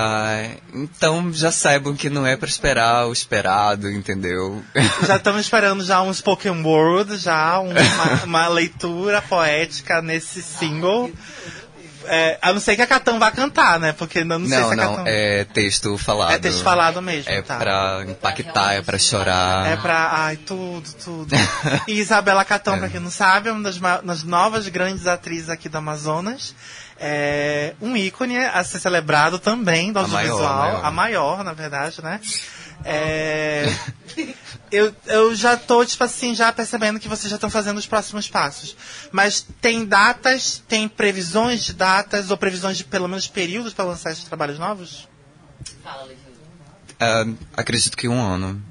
[0.00, 4.62] Ah, então já saibam que não é pra esperar o esperado, entendeu?
[5.06, 11.10] Já estamos esperando já um spoken word, já um- uma, uma leitura poética nesse single.
[12.08, 13.92] É, a não ser que a Catão vá cantar, né?
[13.92, 15.04] Porque não, sei não, se a não, Catão...
[15.06, 16.32] é texto falado.
[16.32, 17.56] É texto falado mesmo, É tá.
[17.56, 19.66] pra impactar, é pra chorar.
[19.66, 20.08] É pra.
[20.12, 21.34] Ai, tudo, tudo.
[21.86, 22.78] E Isabela Catão, É.
[22.78, 26.54] pra quem não sabe, é uma das, das novas grandes atrizes aqui do Amazonas.
[27.00, 30.58] É um ícone a ser celebrado também do A maior, audiovisual.
[30.58, 30.84] maior.
[30.84, 32.20] A maior, na verdade, né?
[32.84, 33.66] É,
[34.70, 38.28] eu, eu já tô, tipo assim, já percebendo que vocês já estão fazendo os próximos
[38.28, 38.76] passos.
[39.10, 44.12] Mas tem datas, tem previsões de datas, ou previsões de pelo menos períodos para lançar
[44.12, 45.08] esses trabalhos novos?
[45.82, 46.38] Fala, Legildo.
[47.00, 47.24] Ah,
[47.56, 48.62] acredito que um ano.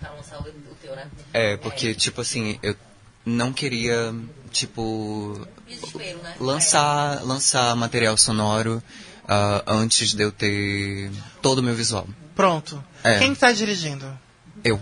[0.00, 0.44] Pra lançar o,
[0.80, 1.06] teu, né?
[1.32, 2.74] É, porque, tipo assim, eu
[3.24, 4.14] não queria,
[4.50, 6.34] tipo, né?
[6.40, 8.82] lançar, lançar material sonoro
[9.28, 12.08] ah, antes de eu ter todo o meu visual.
[12.34, 12.82] Pronto.
[13.02, 13.18] É.
[13.18, 14.06] Quem tá dirigindo?
[14.64, 14.80] Eu.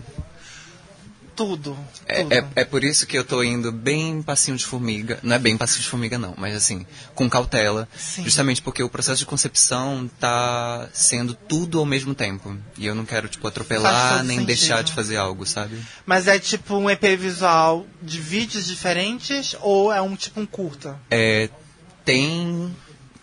[1.34, 1.78] Tudo.
[2.04, 2.32] É, tudo.
[2.34, 5.20] é, é por isso que eu tô indo bem passinho de formiga.
[5.22, 7.88] Não é bem passinho de formiga, não, mas assim, com cautela.
[7.96, 8.24] Sim.
[8.24, 12.56] Justamente porque o processo de concepção tá sendo tudo ao mesmo tempo.
[12.76, 14.46] E eu não quero, tipo, atropelar nem sentido.
[14.48, 15.80] deixar de fazer algo, sabe?
[16.04, 20.98] Mas é tipo um EP visual de vídeos diferentes ou é um tipo um curta?
[21.08, 21.48] É,
[22.04, 22.74] tem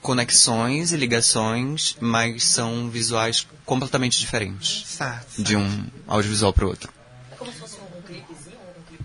[0.06, 5.42] conexões e ligações, mas são visuais completamente diferentes Certo.
[5.42, 6.94] de um audiovisual pro outro.
[7.32, 9.04] É como se fosse um, um clipezinho, um clipe,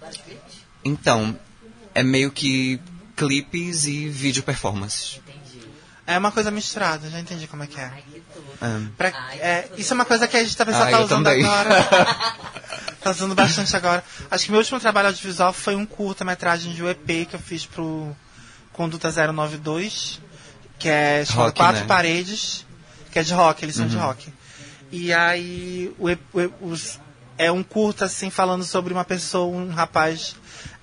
[0.00, 0.54] vários clipes.
[0.82, 1.38] Então,
[1.94, 2.80] é meio que
[3.14, 5.20] clipes e vídeo performances.
[5.26, 5.66] Entendi.
[6.06, 7.84] É uma coisa misturada, já entendi como é que é.
[7.84, 8.46] Ai, que tudo.
[8.62, 11.00] Ah, Pra- Ai, é, isso é uma coisa que a gente tá, pessoal Ah, tá
[11.00, 11.44] usando também.
[11.44, 11.84] agora.
[13.02, 14.02] tá usando bastante agora.
[14.30, 17.66] Acho que meu último trabalho audiovisual foi um curta-metragem de um EP que eu fiz
[17.66, 18.16] pro
[18.72, 20.20] Conduta 092,
[20.78, 21.86] que é Rock, Quatro né?
[21.86, 22.64] Paredes,
[23.10, 24.02] que é de rock, eles são de Uhum.
[24.02, 24.32] rock.
[24.92, 27.00] E aí o, o os-
[27.36, 30.34] é um curta, assim, falando sobre uma pessoa, um rapaz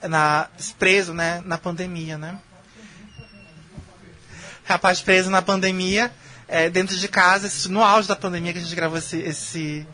[0.08, 0.48] na,
[0.80, 2.38] preso, né, na pandemia, né?
[4.64, 6.12] Rapaz preso na pandemia,
[6.48, 9.88] é, dentro de casa, no auge da pandemia que a gente gravou esse, esse,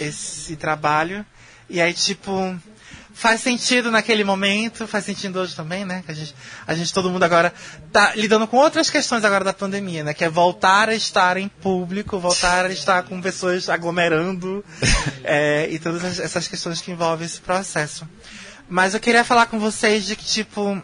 [0.00, 1.24] esse trabalho.
[1.68, 2.58] E aí, tipo,
[3.20, 6.02] faz sentido naquele momento, faz sentido hoje também, né?
[6.06, 6.34] Que a gente,
[6.66, 7.52] a gente, todo mundo agora
[7.92, 10.14] tá lidando com outras questões agora da pandemia, né?
[10.14, 14.64] Que é voltar a estar em público, voltar a estar com pessoas aglomerando
[15.22, 18.08] é, e todas essas questões que envolvem esse processo.
[18.66, 20.82] Mas eu queria falar com vocês de que, tipo,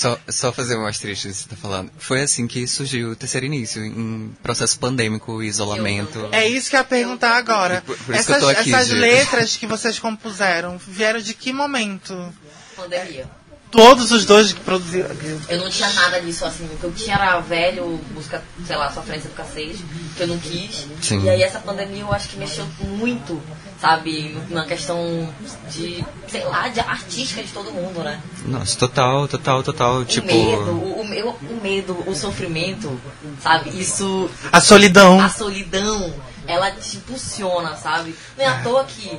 [0.00, 1.90] só, só fazer um asterisco que você está falando.
[1.98, 6.26] Foi assim que surgiu o terceiro início, em processo pandêmico, isolamento.
[6.32, 7.82] É isso que eu ia perguntar agora.
[7.84, 12.32] Por, por essas aqui, essas letras que vocês compuseram vieram de que momento?
[12.74, 13.28] Pandemia.
[13.70, 15.10] Todos os dois que produziram.
[15.48, 16.64] Eu não tinha nada disso, assim.
[16.64, 19.84] O que eu tinha era velho, busca, sei lá, sofrência do cacete,
[20.16, 20.86] que eu não quis.
[21.02, 21.22] Sim.
[21.24, 23.40] E aí essa pandemia eu acho que mexeu muito,
[23.80, 25.32] sabe, na questão
[25.70, 28.20] de, sei lá, de artística de todo mundo, né?
[28.44, 29.94] Nossa, total, total, total.
[29.96, 30.26] O tipo.
[30.26, 33.00] medo, o, o, o medo, o sofrimento,
[33.42, 33.70] sabe?
[33.70, 35.20] Isso A solidão.
[35.20, 36.14] a solidão,
[36.46, 38.14] ela te impulsiona, sabe?
[38.36, 39.18] Não é à toa que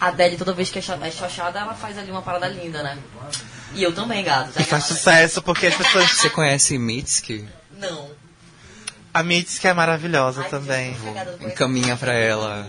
[0.00, 2.82] a Adele, toda vez que é cho- é chochada, ela faz ali uma parada linda,
[2.82, 2.98] né?
[3.74, 4.52] E eu também, gato.
[4.54, 6.10] Já E faz sucesso porque as pessoas.
[6.12, 7.44] Você conhece Mitski?
[7.78, 8.08] Não.
[9.12, 10.94] A Mitski é maravilhosa Ai, também.
[10.94, 12.66] conheço Encaminha pra ela.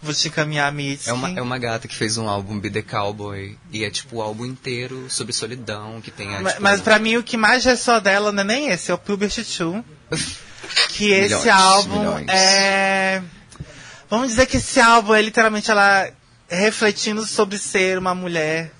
[0.00, 1.10] Vou te encaminhar a Mitski.
[1.10, 3.58] É uma, é uma gata que fez um álbum Be The Cowboy.
[3.72, 6.40] E é tipo o álbum inteiro sobre solidão, que tem a.
[6.40, 8.94] Ma- tipo, Mas pra mim o que mais ressoa dela não é nem esse, é
[8.94, 9.84] o Puberty 2.
[10.90, 12.26] Que esse Milhões, álbum milhões.
[12.28, 13.22] é.
[14.10, 16.10] Vamos dizer que esse álbum é literalmente ela
[16.48, 18.72] refletindo sobre ser uma mulher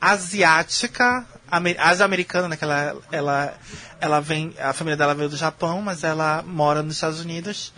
[0.00, 2.56] asiática, ame- asia-americana, né?
[2.56, 3.54] Que ela, ela,
[4.00, 7.72] ela vem, a família dela veio do Japão, mas ela mora nos Estados Unidos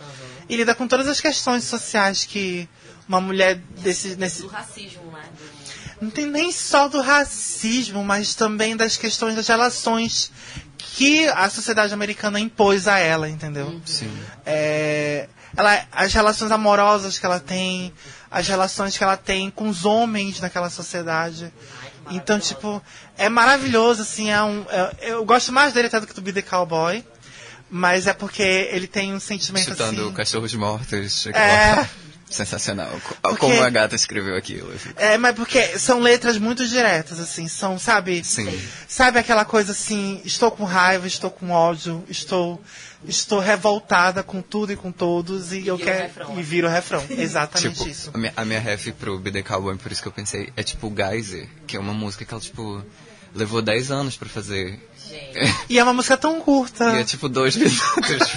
[0.49, 2.67] e lida com todas as questões sociais que
[3.07, 5.23] uma mulher desse, nesse, Do racismo, né?
[5.37, 5.63] Do-
[6.05, 10.31] não tem nem só do racismo, mas também das questões das relações
[10.77, 13.81] que a sociedade americana impôs a ela, entendeu?
[13.85, 14.11] Sim.
[14.45, 17.93] É, ela, as relações amorosas que ela tem,
[18.29, 21.53] as relações que ela tem com os homens naquela sociedade.
[22.09, 22.81] Então, tipo,
[23.17, 26.33] é maravilhoso, assim, é um, é- eu gosto mais dele até do que do Be
[26.33, 27.03] The Cowboy,
[27.75, 30.13] mas é porque ele tem um sentimento Chutando assim...
[30.13, 31.25] cachorros mortos.
[31.27, 31.89] É.
[32.29, 32.89] Sensacional.
[33.21, 34.71] Porque- Como a gata escreveu aquilo.
[34.71, 38.23] eu fico- É, mas porque são letras muito diretas, assim, são, sabe?
[38.23, 38.47] Sim.
[38.87, 42.61] Sabe aquela coisa assim, estou com raiva, estou com ódio, estou
[43.05, 46.39] estou revoltada com tudo e com todos e, eu vira o quero refrão.
[46.39, 47.03] e viro o refrão.
[47.11, 48.11] Exatamente Tipo, isso.
[48.13, 50.91] a minha, a minha ref pro The Cowboy, por isso que eu pensei, é tipo
[50.95, 52.81] Geyser, que é uma música que ela, tipo,
[53.33, 54.79] levou 10 anos pra fazer.
[55.09, 55.55] Gente.
[55.69, 56.95] E é uma música tão curta.
[56.95, 58.29] E é tipo dois minutos.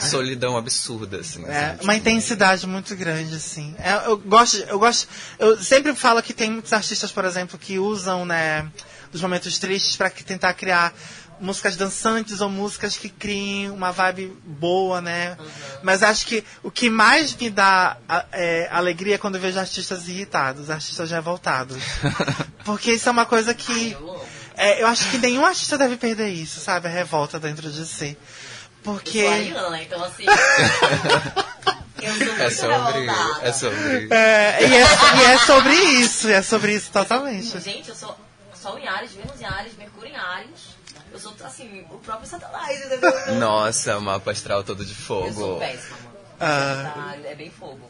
[0.00, 1.44] Solidão absurda, assim.
[1.46, 1.84] É, sabe?
[1.84, 3.74] uma Tipo, intensidade muito grande, assim.
[3.78, 5.08] É, eu gosto, eu gosto.
[5.38, 8.70] Eu sempre falo que tem muitos artistas, por exemplo, que usam, né,
[9.12, 10.94] os momentos tristes para tentar criar
[11.40, 15.36] músicas dançantes ou músicas que criem uma vibe boa, né?
[15.82, 17.96] Mas acho que o que mais me dá
[18.32, 21.82] é, alegria é quando eu vejo artistas irritados, artistas revoltados.
[22.64, 23.92] Porque isso é uma coisa que.
[23.92, 24.24] Eu amo.
[24.56, 26.88] é, eu acho que nenhum artista deve perder isso, sabe?
[26.88, 28.16] A revolta dentro de si.
[28.16, 29.22] Eu Porque.
[29.22, 30.24] sou ariana, então assim.
[32.00, 33.00] eu sou muito É sobre.
[33.00, 33.46] revoltada.
[33.48, 34.08] É sobre.
[34.10, 34.80] É, e, é,
[35.20, 37.58] e é sobre isso, é sobre isso totalmente.
[37.60, 38.16] Gente, eu sou
[38.60, 40.76] Sol em Ares, Vênus em Ares, Mercúrio em Ares.
[41.12, 43.12] Eu sou, assim, o próprio Satanás, entendeu?
[43.38, 45.58] Nossa, mapa astral todo de Eu sou fogo.
[45.58, 46.18] péssima, mano.
[46.40, 46.92] Ah.
[46.94, 47.80] Tá, é bem fogo.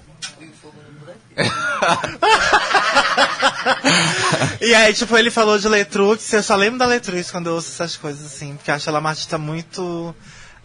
[0.40, 1.14] E o fogo não muda.
[4.61, 7.70] E aí, tipo, ele falou de Letrux, eu só lembro da Letrux quando eu ouço
[7.70, 10.14] essas coisas, assim, porque eu acho ela uma artista muito.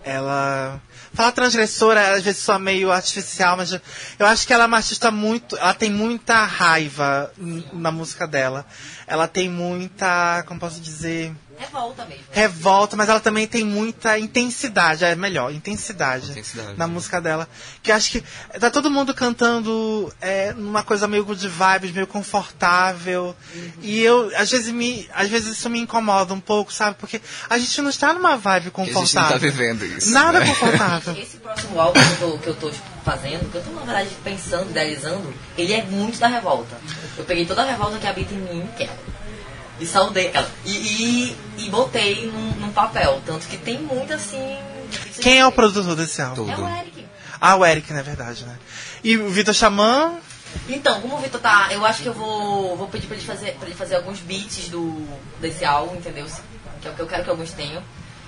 [0.03, 0.81] Ela.
[1.13, 5.11] Fala transgressora, às vezes só meio artificial, mas eu acho que ela é uma artista
[5.11, 5.55] muito.
[5.57, 7.31] Ela tem muita raiva
[7.71, 8.65] na música dela.
[9.13, 10.43] Ela tem muita.
[10.47, 11.31] Como posso dizer?
[11.55, 12.23] Revolta mesmo.
[12.31, 16.93] revolta, mas ela também tem muita intensidade, é melhor, intensidade, Intensidade, na né?
[16.93, 17.47] música dela.
[17.83, 18.23] Que acho que
[18.59, 23.35] tá todo mundo cantando é, numa coisa meio good vibes, meio confortável.
[23.83, 26.97] E eu, às vezes, me, às vezes isso me incomoda um pouco, sabe?
[26.99, 29.39] Porque a gente não está numa vibe E a gente não tá confortável.
[29.39, 30.09] vivendo isso.
[30.11, 30.47] Nada né?
[30.47, 31.13] confortável.
[31.21, 33.81] Esse próximo álbum que eu tô, que eu tô tipo, fazendo, que eu tô, na
[33.81, 36.77] verdade, pensando, idealizando, ele é muito da revolta.
[37.17, 38.89] Eu peguei toda a revolta que habita em mim, que é.
[39.79, 40.49] E saudei ela.
[40.65, 43.21] E, e, e botei num, num papel.
[43.25, 44.57] Tanto que tem muito assim.
[45.21, 46.49] Quem é o produtor desse álbum?
[46.49, 47.05] É o Eric.
[47.41, 48.57] Ah, o Eric, na verdade, né?
[49.03, 50.13] E o Vitor Xamã,
[50.69, 51.69] Então, como o Vitor tá.
[51.71, 54.69] Eu acho que eu vou, vou pedir pra ele, fazer, pra ele fazer alguns beats
[54.69, 55.05] do,
[55.41, 56.25] desse álbum, entendeu?
[56.81, 57.83] Que é o que eu quero que alguns tenham.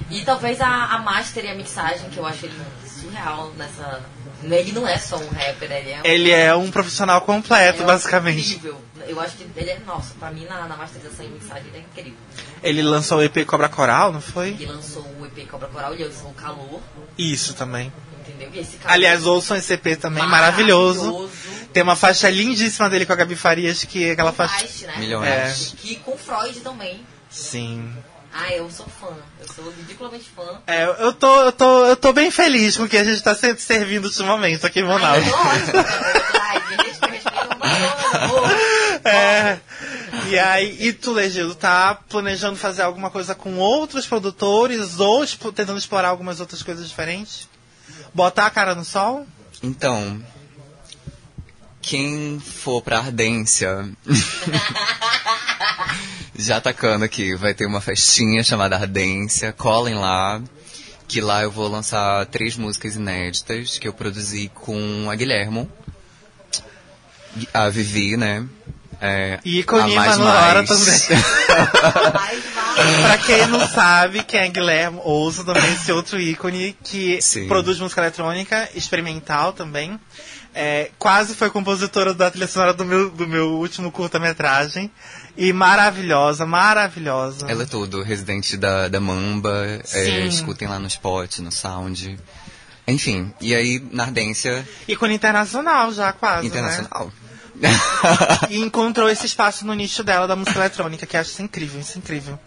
[0.10, 2.54] E talvez a, a master e a mixagem, que eu acho ele
[2.88, 4.02] surreal nessa.
[4.44, 7.86] Ele não é só um rapper, ele é um, Ele é um profissional completo, é
[7.86, 8.56] basicamente.
[8.56, 8.80] incrível.
[9.08, 11.80] Eu acho que ele é, nossa, pra mim na, na masterização e mixagem ele é
[11.80, 12.20] incrível.
[12.62, 14.50] Ele lançou o EP Cobra Coral, não foi?
[14.50, 16.80] Ele lançou o EP Cobra Coral, ele lançou o Calor,
[17.18, 17.92] Isso também.
[18.20, 18.50] entendeu?
[18.54, 21.06] E esse Calor Aliás, ouçam esse EP também, maravilhoso.
[21.06, 21.32] maravilhoso.
[21.74, 24.88] Tem uma faixa lindíssima dele com a Gabi Farias, que é aquela faixa.
[24.88, 24.94] Né?
[24.98, 25.74] Milhões.
[25.74, 25.78] É.
[25.78, 27.04] Que com Freud também.
[27.30, 27.92] Sim.
[28.38, 29.16] Ah, eu sou fã.
[29.40, 30.60] Eu sou ridiculamente fã.
[30.68, 33.34] É, eu tô, eu tô, eu tô bem feliz com o que a gente tá
[33.34, 35.26] sempre servindo ultimamente aqui em Ai, Manaus.
[35.26, 35.86] eu tô ótima,
[36.42, 36.56] Ai.
[39.06, 39.60] É.
[40.30, 45.52] E aí, e tu, Legildo, tá planejando fazer alguma coisa com outros produtores ou expo-
[45.52, 47.48] tentando explorar algumas outras coisas diferentes?
[48.14, 49.26] Botar a cara no sol?
[49.62, 50.22] Então,
[51.82, 53.88] quem for pra Ardência,
[56.38, 60.42] já atacando aqui, vai ter uma festinha chamada Ardência, colhem lá,
[61.08, 65.70] que lá eu vou lançar três músicas inéditas que eu produzi com a Guilhermo,
[67.54, 68.46] a Vivi, né?
[69.02, 70.70] É, E ícone a mais Manuara mais.
[71.08, 71.24] também.
[73.04, 77.48] Pra quem não sabe, quem é Guilherme, ouça também esse outro ícone que Sim.
[77.48, 80.00] produz música eletrônica, experimental também.
[80.54, 84.90] É, quase foi compositora da trilha sonora do meu, do meu último curta-metragem.
[85.38, 87.46] E maravilhosa, maravilhosa.
[87.50, 92.18] Ela é tudo, residente da, da Mamba, é, escutem lá no Spot, no Sound.
[92.88, 96.44] Enfim, e aí na Ardência Ícone internacional já, quase.
[96.44, 96.48] Né?
[96.48, 97.12] internacional.
[98.50, 101.98] E encontrou esse espaço no nicho dela da música eletrônica, que acho isso incrível, isso
[101.98, 102.38] incrível.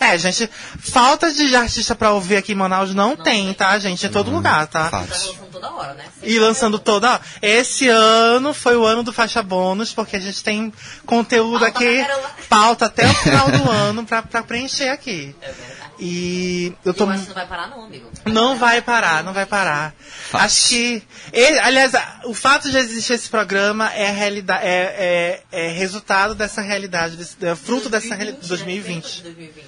[0.00, 4.06] É, gente, falta de artista pra ouvir aqui em Manaus não, tem, tá, gente?
[4.06, 4.90] Em todo lugar, tá?
[4.90, 5.08] fato.
[5.08, 6.04] Tá lançando toda hora, né?
[6.22, 7.20] E lançando toda.
[7.40, 10.72] Esse ano foi o ano do faixa bônus, porque a gente tem
[11.06, 12.06] conteúdo Pauta aqui,
[12.48, 15.34] pauta até o final do ano pra, pra preencher aqui.
[15.40, 15.84] É verdade.
[16.00, 17.04] E eu tô.
[17.04, 18.10] Eu não vai parar não, amigo.
[18.26, 19.94] Não vai parar, não vai parar.
[20.32, 21.02] Acho que.
[21.32, 21.92] ele- aliás,
[22.24, 27.36] o fato de existir esse programa é, realidade, é, é, é resultado dessa realidade, desse,
[27.46, 28.48] é fruto dessa realidade.
[28.48, 29.64] 2020, 2020.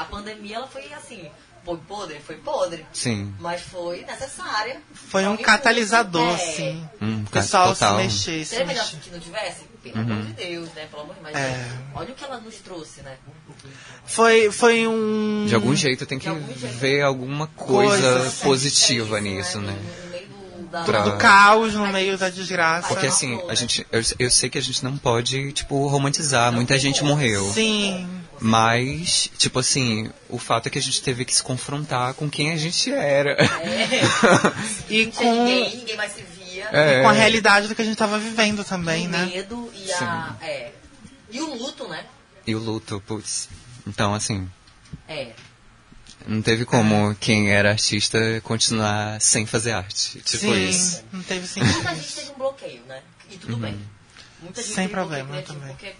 [0.00, 0.04] Né?
[0.04, 0.04] 2020.
[0.04, 1.28] A pandemia, ela foi assim,
[1.64, 2.86] foi podre, foi podre.
[2.92, 3.34] Sim.
[3.38, 4.80] Mas foi necessária.
[4.94, 6.34] Foi um catalisador, é.
[6.34, 6.88] assim.
[7.02, 7.96] Hum, O pessoal se total.
[7.98, 8.96] mexer, se Seria melhor mexer.
[8.98, 9.70] que não tivesse?
[9.82, 10.86] Pelo amor de Deus, né?
[10.90, 11.36] Pelo amor de Deus.
[11.36, 11.68] É.
[11.94, 13.16] olha o que ela nos trouxe, né?
[14.04, 15.46] Foi, foi um.
[15.48, 16.66] De algum jeito tem que jeito.
[16.78, 18.42] ver alguma coisa, Coisa, sim.
[18.44, 19.72] positiva É isso, nisso, né?
[19.72, 20.82] No, no meio do, da...
[20.82, 22.88] Pra- Do caos no meio da desgraça.
[22.88, 26.52] Porque assim, a gente, eu, eu sei que a gente não pode, tipo, romantizar.
[26.52, 27.50] Muita gente morreu.
[27.52, 28.06] Sim.
[28.40, 32.52] Mas, tipo assim, o fato é que a gente teve que se confrontar com quem
[32.52, 33.32] a gente era.
[33.32, 34.00] É.
[34.88, 36.68] E com, ninguém, ninguém mais se via.
[36.72, 37.02] É.
[37.02, 39.26] com a realidade do que a gente tava vivendo também, o né?
[39.26, 40.36] medo e a...
[40.40, 40.72] É.
[41.30, 42.04] E o luto, né?
[42.46, 43.48] E o luto, putz.
[43.86, 44.50] Então, assim,
[45.06, 45.32] É.
[46.26, 50.20] não teve como quem era artista continuar sem fazer arte.
[50.22, 51.04] Tipo Sim, isso.
[51.12, 51.74] não teve sentido.
[51.74, 53.02] Muita gente teve um bloqueio, né?
[53.30, 53.78] E tudo bem.
[54.42, 55.68] Muita gente Sem teve um bloqueio problema também.
[55.76, 55.94] Porque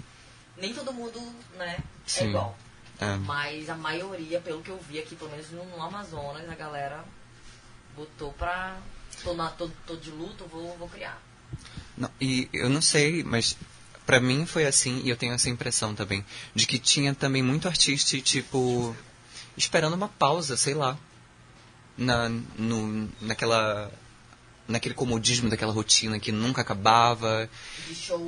[0.60, 1.20] nem todo mundo,
[1.56, 2.28] né, é Sim.
[2.28, 2.56] igual.
[3.00, 3.16] É.
[3.16, 7.02] Mas a maioria, pelo que eu vi aqui, pelo menos no, Amazonas, a galera
[7.96, 8.78] botou pra.
[9.24, 11.20] Tô, na, tô, tô de luto, vou, vou criar.
[11.96, 13.56] Não, e eu não sei, mas
[14.06, 17.68] pra mim foi assim, e eu tenho essa impressão também, de que tinha também muito
[17.68, 18.94] artista, tipo,
[19.56, 20.96] esperando uma pausa, sei lá,
[21.96, 23.90] na, no, naquela,
[24.70, 27.48] naquele comodismo daquela rotina que nunca acabava.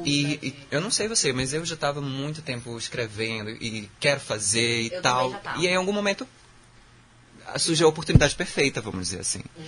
[0.04, 3.88] E, né, e eu não sei você, mas eu já estava muito tempo escrevendo e
[4.00, 5.40] quero fazer e Eu tal.
[5.58, 6.26] E aí, em algum momento
[7.56, 9.40] surgiu a oportunidade perfeita, vamos dizer assim.
[9.56, 9.64] Uhum.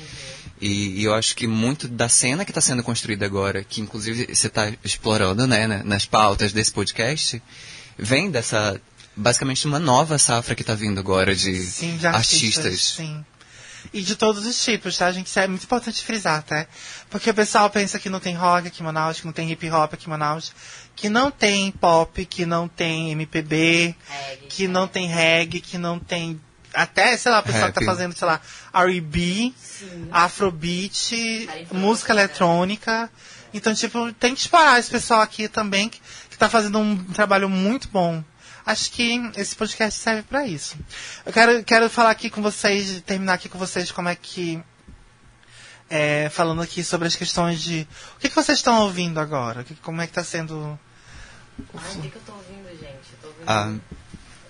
[0.61, 4.35] E, e eu acho que muito da cena que está sendo construída agora, que inclusive
[4.35, 7.43] você está explorando né, na- nas pautas desse podcast,
[7.99, 8.81] vem dessa
[9.17, 12.65] basicamente uma nova safra que está vindo agora de, Sim, de artistas.
[12.65, 12.81] artistas.
[12.97, 13.25] Sim.
[13.93, 15.27] E de todos os tipos, tá, gente?
[15.27, 16.67] Isso é muito importante frisar, tá?
[17.11, 19.71] Porque o pessoal pensa que não tem rock aqui em Manaus, que não tem hip
[19.71, 20.53] hop aqui em Manaus,
[20.97, 25.99] que não tem pop, que não tem MPB, Reggae, que não tem reggae, que não
[25.99, 26.41] tem.
[26.73, 28.41] Até, sei lá, o pessoal que tá fazendo, sei lá,
[28.73, 29.55] RB.
[30.11, 32.23] Afrobeat, Aí, música né?
[32.23, 33.11] eletrônica.
[33.53, 37.49] Então, tipo, tem que explorar esse pessoal aqui também, que, que tá fazendo um trabalho
[37.49, 38.25] muito bom.
[38.67, 40.77] Acho que esse podcast serve pra isso.
[41.27, 44.63] Eu quero, quero falar aqui com vocês, terminar aqui com vocês como é que.
[45.91, 47.87] é, falando aqui sobre as questões de.
[48.17, 49.65] O que, que vocês estão ouvindo agora?
[49.65, 50.79] Que- como é que tá sendo.
[51.75, 53.13] Ai, o que, que eu tô ouvindo, gente?
[53.13, 53.45] Eu tô ouvindo.
[53.47, 53.75] Ah,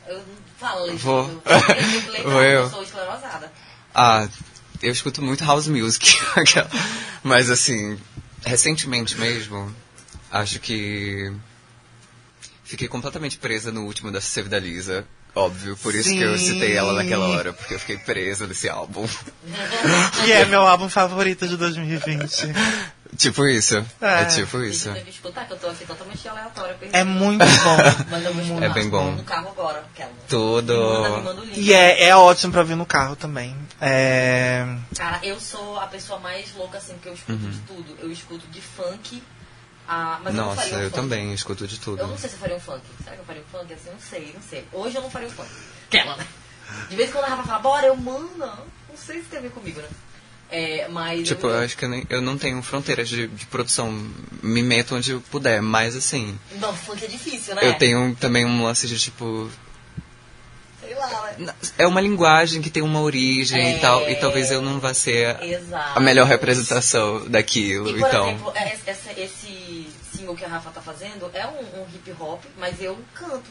[0.07, 0.25] Eu não
[0.59, 1.03] falo, Leite.
[1.03, 1.29] Vou.
[1.29, 2.61] Eu, eu, eu, Vou eu.
[2.63, 3.53] eu sou esclerosada.
[3.95, 4.29] ah,
[4.81, 6.17] eu escuto muito house music.
[7.23, 7.99] Mas assim,
[8.45, 9.75] recentemente mesmo,
[10.31, 11.33] acho que
[12.65, 15.07] fiquei completamente presa no último da Save da Lisa.
[15.37, 19.05] Óbvio, por isso que eu citei ela naquela hora, porque eu fiquei presa nesse álbum.
[20.25, 22.47] Que é meu álbum favorito de 2020.
[23.17, 23.85] tipo isso.
[24.01, 24.25] É, É.
[24.27, 24.91] tipo Isso.
[24.93, 26.77] deve escutar, que eu tô aqui totalmente aleatória.
[26.93, 27.77] É muito bom.
[28.33, 28.63] Vou escutar.
[28.65, 29.11] É bem bom.
[29.11, 30.13] No carro agora, aquela.
[30.29, 30.73] Tudo.
[30.73, 31.43] Manda, manda.
[31.57, 33.57] E é, é ótimo pra vir no carro também.
[33.81, 34.65] É...
[34.97, 37.97] Cara, eu sou a pessoa mais louca, assim, porque eu escuto de tudo.
[38.01, 39.21] Eu escuto de funk
[39.89, 40.21] a...
[40.23, 40.95] Mas eu não Nossa, faria um eu funk.
[40.95, 42.07] também escuto de Eu tudo.
[42.07, 42.81] não sei se eu faria um funk.
[43.03, 43.73] Será que eu faria um funk?
[43.73, 44.65] Assim, não sei, não sei.
[44.73, 45.49] Hoje eu não faria um funk.
[45.89, 46.27] Aquela, né?
[46.89, 49.43] De vez em quando a Rafa fala, bora, eu, mano, não sei se tem a
[49.43, 49.89] ver comigo, né?
[50.51, 51.27] É, mas...
[51.27, 53.91] Tipo, eu acho que eu, nem- eu não tenho fronteiras de, de produção.
[54.43, 56.39] Me meto onde eu puder, mas assim.
[56.53, 57.63] Não, funk é difícil, né?
[57.69, 59.51] Eu tenho também um lance de tipo.
[60.81, 61.55] Sei lá, né?
[61.79, 63.77] É uma linguagem que tem uma origem É.
[63.77, 65.99] e tal, e talvez eu não vá ser Exato.
[65.99, 67.89] a melhor representação daquilo.
[67.91, 68.29] E, por então.
[68.29, 68.75] exemplo, é-
[69.17, 69.64] esse
[70.25, 73.51] single que a Rafa tá fazendo é um, um hip hop, mas eu canto.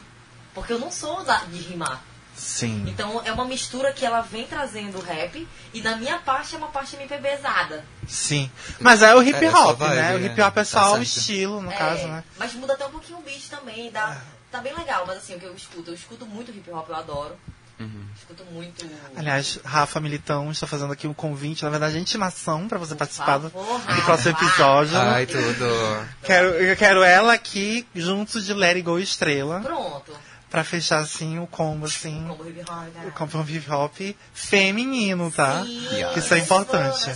[0.52, 2.02] Porque eu não sou da- de rimar.
[2.36, 2.84] Sim.
[2.88, 6.58] Então é uma mistura que ela vem trazendo o rap e na minha parte é
[6.58, 7.84] uma parte MPBzada.
[8.08, 8.50] Sim.
[8.80, 10.14] Mas é o hip É, essa hop, vibe, né?
[10.16, 10.26] O né?
[10.26, 12.24] hip hop é Tá só o estilo, no É, caso, né?
[12.36, 13.90] Mas muda até um pouquinho o beat também.
[13.90, 14.20] Dá,
[14.50, 16.94] Tá bem legal, mas assim, o que eu escuto, eu escuto muito hip hop, eu
[16.94, 17.36] adoro.
[17.80, 18.04] Uhum.
[18.16, 18.86] Escuto muito.
[19.16, 23.38] Aliás, Rafa Militão está fazendo aqui um convite, na verdade, a intimação pra você participar
[23.38, 24.02] do, favor, do Rafa.
[24.02, 24.96] próximo episódio.
[24.98, 26.06] Ai, tudo.
[26.22, 30.12] Quero, eu quero ela aqui, junto de It Go Estrela, Pronto.
[30.48, 33.08] pra fechar, assim, o combo, assim, Como hip hop, cara.
[33.08, 33.98] o combo hip hop
[34.32, 35.64] feminino, tá?
[35.64, 37.10] Sim, Que isso é importante.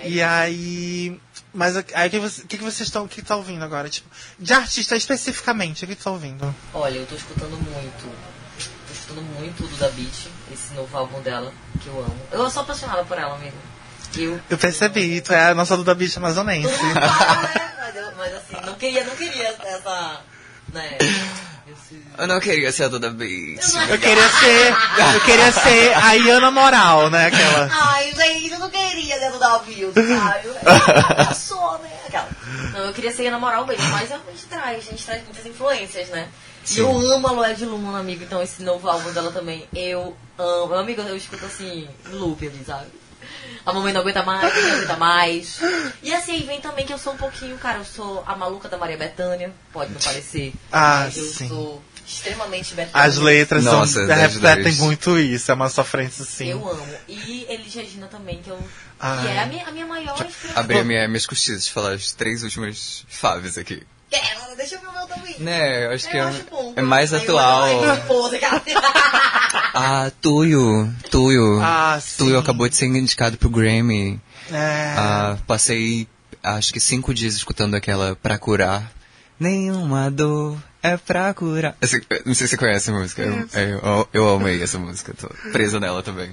[0.00, 1.20] É E aí.
[1.52, 3.04] Mas aí o que, você- o que que vocês estão.
[3.04, 3.88] O que tá ouvindo agora?
[3.88, 4.08] Tipo,
[4.38, 6.54] de artista especificamente, o que tá ouvindo?
[6.74, 8.08] Olha, eu tô escutando muito.
[9.08, 11.50] Tô escutando muito do Da Beat, esse novo álbum dela,
[11.80, 12.16] que eu amo.
[12.30, 13.56] Eu sou apaixonada por ela, amigo.
[14.16, 14.40] Eu.
[14.50, 16.68] Eu percebi, tu é a nossa Duda Bicha amazonense.
[16.76, 17.72] Fala, né?
[17.78, 20.20] Mas, eu- mas assim, não queria, não queria essa.
[20.72, 20.98] Né?
[21.66, 22.02] Esse...
[22.18, 23.60] Eu não queria ser a Duda Beat.
[23.88, 24.74] Eu queria ser.
[25.14, 27.26] Eu queria ser a Iana Moral, né?
[27.26, 27.68] Aquela.
[27.72, 30.48] Ai, gente, eu não queria dentro da Views, sabe?
[31.28, 31.90] Eu sou, né?
[32.06, 32.28] Aquela.
[32.72, 35.46] Não, eu queria ser na moral mesmo, mas a gente traz, a gente traz muitas
[35.46, 36.28] influências, né?
[36.70, 36.80] E Sim.
[36.80, 40.68] eu amo a Loé de Luna, amigo, então esse novo álbum dela também, eu amo.
[40.68, 42.88] Meu amigo, eu escuto assim, loop ali, sabe?
[43.64, 45.60] A mamãe não aguenta mais, não aguenta mais.
[46.02, 48.68] E assim, aí vem também que eu sou um pouquinho, cara, eu sou a maluca
[48.68, 50.52] da Maria Bethânia, pode não parecer.
[50.70, 51.48] Ah, mas eu sim.
[51.48, 53.06] sou extremamente Bethânia.
[53.06, 56.48] As letras Nossa, são, refletem muito isso, é uma sofrência sim.
[56.48, 56.86] Eu amo.
[57.08, 58.58] E Elis Regina também, que, eu,
[59.00, 59.22] Ai.
[59.22, 60.16] que é a minha, a minha maior
[60.54, 63.86] a minha, minhas costiças de falar as três últimas faves aqui.
[64.10, 65.34] Ela, deixa eu ver o meu também.
[65.38, 66.72] Né, eu acho que eu é, acho bom.
[66.76, 67.68] é mais eu atual.
[69.74, 70.92] Ah, Tuyo.
[71.10, 71.60] Tuyo.
[71.62, 72.24] Ah, sim.
[72.24, 74.20] Tuyo acabou de ser indicado pro Grammy.
[74.50, 74.94] É.
[74.96, 76.08] Ah, passei
[76.42, 78.90] acho que cinco dias escutando aquela Pra Curar.
[79.38, 81.76] Nenhuma dor é pra curar.
[82.24, 83.22] Não sei se você conhece a música.
[83.22, 85.14] Eu, eu, eu amei essa música.
[85.14, 86.30] Tô presa nela também.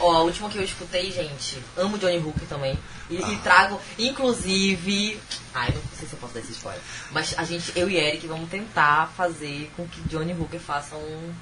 [0.00, 2.78] Ó, a última que eu escutei, gente, amo Johnny Hooker também.
[3.08, 5.18] E, e trago, inclusive.
[5.54, 6.80] Ai, não sei se eu posso dar esse spoiler.
[7.12, 11.32] Mas a gente, eu e Eric, vamos tentar fazer com que Johnny Hooker faça um.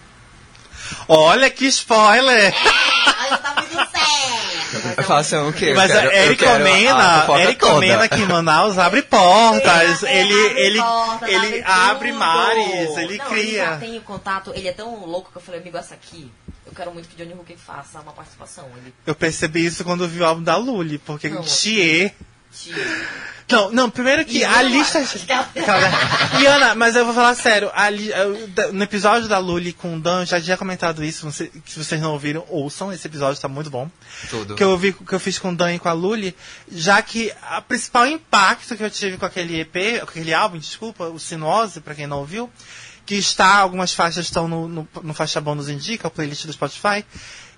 [1.08, 2.52] Olha que spoiler!
[3.16, 4.98] Ai, tá muito certo!
[4.98, 5.72] É um- Façam o quê?
[5.74, 7.64] Mas quero- Eric Omena, Eric.
[7.64, 12.66] Omena aqui em Manaus abre portas, Ele ele, abre ele, portas, ele abre abre mares,
[12.66, 13.76] ele Não, Ele já cria.
[13.78, 16.30] tem o contato, ele é tão louco que eu falei, amigo, essa aqui,
[16.74, 18.68] quero muito que Johnny Hooker faça uma participação.
[18.76, 21.42] Ele Eu percebi isso quando eu vi o álbum da Lully, porque Não.
[21.42, 22.14] Thier...
[22.52, 22.84] tira.
[23.50, 25.00] Não, não, primeiro que a lista...
[26.40, 28.10] Iana, mas eu vou falar sério, a li-
[28.72, 32.44] no episódio da Lully com o Dan, já tinha comentado isso, se vocês não ouviram,
[32.48, 33.90] ouçam, esse episódio tá muito bom.
[34.30, 34.54] Tudo.
[34.54, 36.34] que eu vi que eu fiz com o Dan e com a Lully,
[36.72, 41.04] já que a principal impacto que eu tive com aquele EP, com aquele álbum, desculpa,
[41.08, 42.50] o Sinuose, pra quem não ouviu,
[43.06, 47.04] que está, algumas faixas estão no, no, no Faixa Bônus Indica, a playlist do Spotify,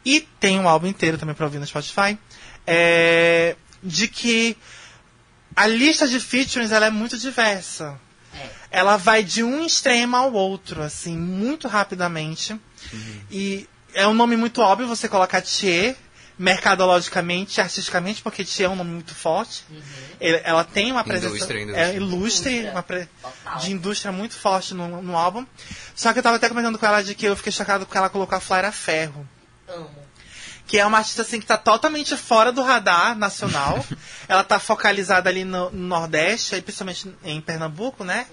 [0.04, 2.18] e tem um álbum inteiro também pra ouvir no Spotify,
[2.66, 4.56] é, de que
[5.54, 7.98] a lista de features ela é muito diversa.
[8.34, 8.78] É.
[8.78, 12.60] Ela vai de um extremo ao outro, assim, muito rapidamente.
[13.30, 15.96] E é um nome muito óbvio você colocar Thier,
[16.38, 19.64] mercadologicamente, artisticamente, porque Thier é um nome muito forte.
[20.20, 21.84] Ele- ela tem uma presença Indústria, indústria.
[21.86, 22.70] É, ilustre, Indústria.
[22.72, 23.58] uma pre- Total.
[23.58, 25.46] de indústria muito forte no, no álbum.
[25.94, 28.08] Só que eu tava até comentando com ela de que eu fiquei chocado porque ela
[28.10, 29.26] colocou a Flaira Ferro.
[29.68, 30.06] Amo.
[30.66, 33.84] Que é uma artista assim que tá totalmente fora do radar nacional.
[34.28, 38.26] ela tá focalizada ali no, no Nordeste, aí principalmente em Pernambuco, né?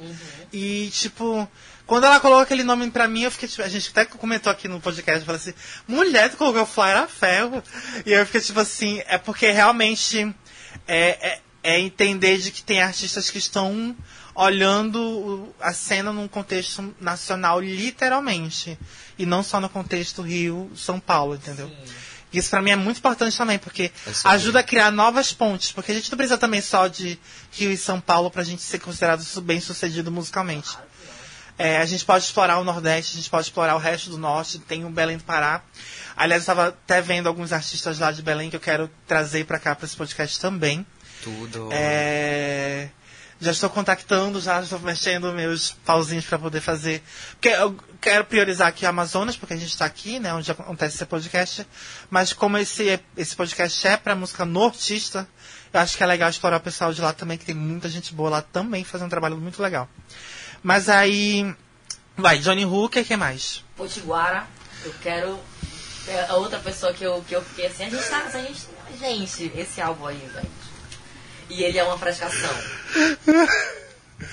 [0.51, 1.47] E tipo,
[1.85, 4.67] quando ela colocou aquele nome pra mim, eu fiquei tipo, a gente até comentou aqui
[4.67, 5.53] no podcast, falou assim,
[5.87, 7.61] mulher, tu colocou Flyer a ferro.
[8.05, 10.33] E eu fiquei tipo assim, é porque realmente
[10.87, 13.95] é, é, é entender de que tem artistas que estão
[14.35, 18.77] olhando a cena num contexto nacional, literalmente.
[19.17, 21.71] E não só no contexto Rio, São Paulo, entendeu?
[22.31, 25.71] Isso pra mim é muito importante também, porque É ajuda a criar novas pontes.
[25.71, 27.19] Porque a gente não precisa também só de
[27.51, 30.75] Rio e São Paulo pra gente ser considerado bem sucedido musicalmente.
[31.57, 34.59] É, a gente pode explorar o Nordeste, a gente pode explorar o resto do Norte,
[34.59, 35.61] tem o Belém do Pará.
[36.15, 39.59] Aliás, eu estava até vendo alguns artistas lá de Belém que eu quero trazer pra
[39.59, 40.85] cá, pra esse podcast também.
[41.23, 41.69] Tudo.
[41.71, 42.89] É,
[43.39, 47.03] já estou contactando, já estou mexendo meus pauzinhos para poder fazer.
[47.31, 50.95] Porque eu quero priorizar aqui a Amazonas, porque a gente está aqui, né, onde acontece
[50.95, 51.67] esse podcast.
[52.09, 55.27] Mas como esse, esse podcast é para música nortista,
[55.73, 58.13] eu acho que é legal explorar o pessoal de lá também, que tem muita gente
[58.13, 59.89] boa lá também fazendo um trabalho muito legal.
[60.63, 61.53] Mas aí.
[62.15, 63.63] Vai, Johnny Hooker, quem mais?
[63.75, 64.47] Potiguara,
[64.85, 65.39] eu quero.
[66.07, 68.23] é a outra pessoa que eu, que eu fiquei assim, a gente tá.
[68.25, 68.67] A gente,
[68.99, 70.63] gente, esse álbum aí, gente.
[71.49, 72.55] E ele é uma frescação.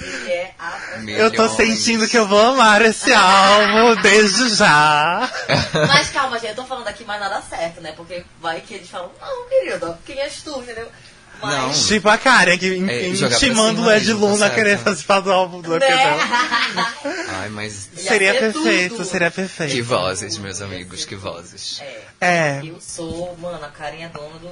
[0.01, 0.79] Ele é a.
[1.09, 5.29] Eu tô sentindo que eu vou amar esse álbum desde já.
[5.89, 7.93] Mas calma, gente, eu tô falando aqui, mas nada certo, né?
[7.97, 10.89] Porque vai que eles falam, não, querido, quem és tu, entendeu?
[11.43, 11.73] Não.
[11.73, 15.61] Tipo a Karen, que É, intimando o Ed tá Luna a querer participar do álbum
[15.61, 15.89] do EP né?
[17.41, 17.89] Ai, mas.
[17.97, 19.05] Ia Seria ser perfeito, tudo.
[19.07, 19.85] seria Que perfeito.
[19.85, 21.81] vozes, meus amigos, que vozes.
[21.81, 22.03] É.
[22.21, 22.61] É.
[22.65, 24.51] Eu sou, mano, a Karen é dona do,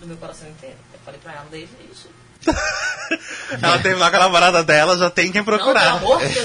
[0.00, 0.76] do meu coração inteiro.
[0.92, 2.08] Eu falei pra ela desde isso.
[3.62, 5.92] Ela tem lá com a namorada dela, já tem quem Não, pelo procurar.
[5.96, 6.44] amor de Deus,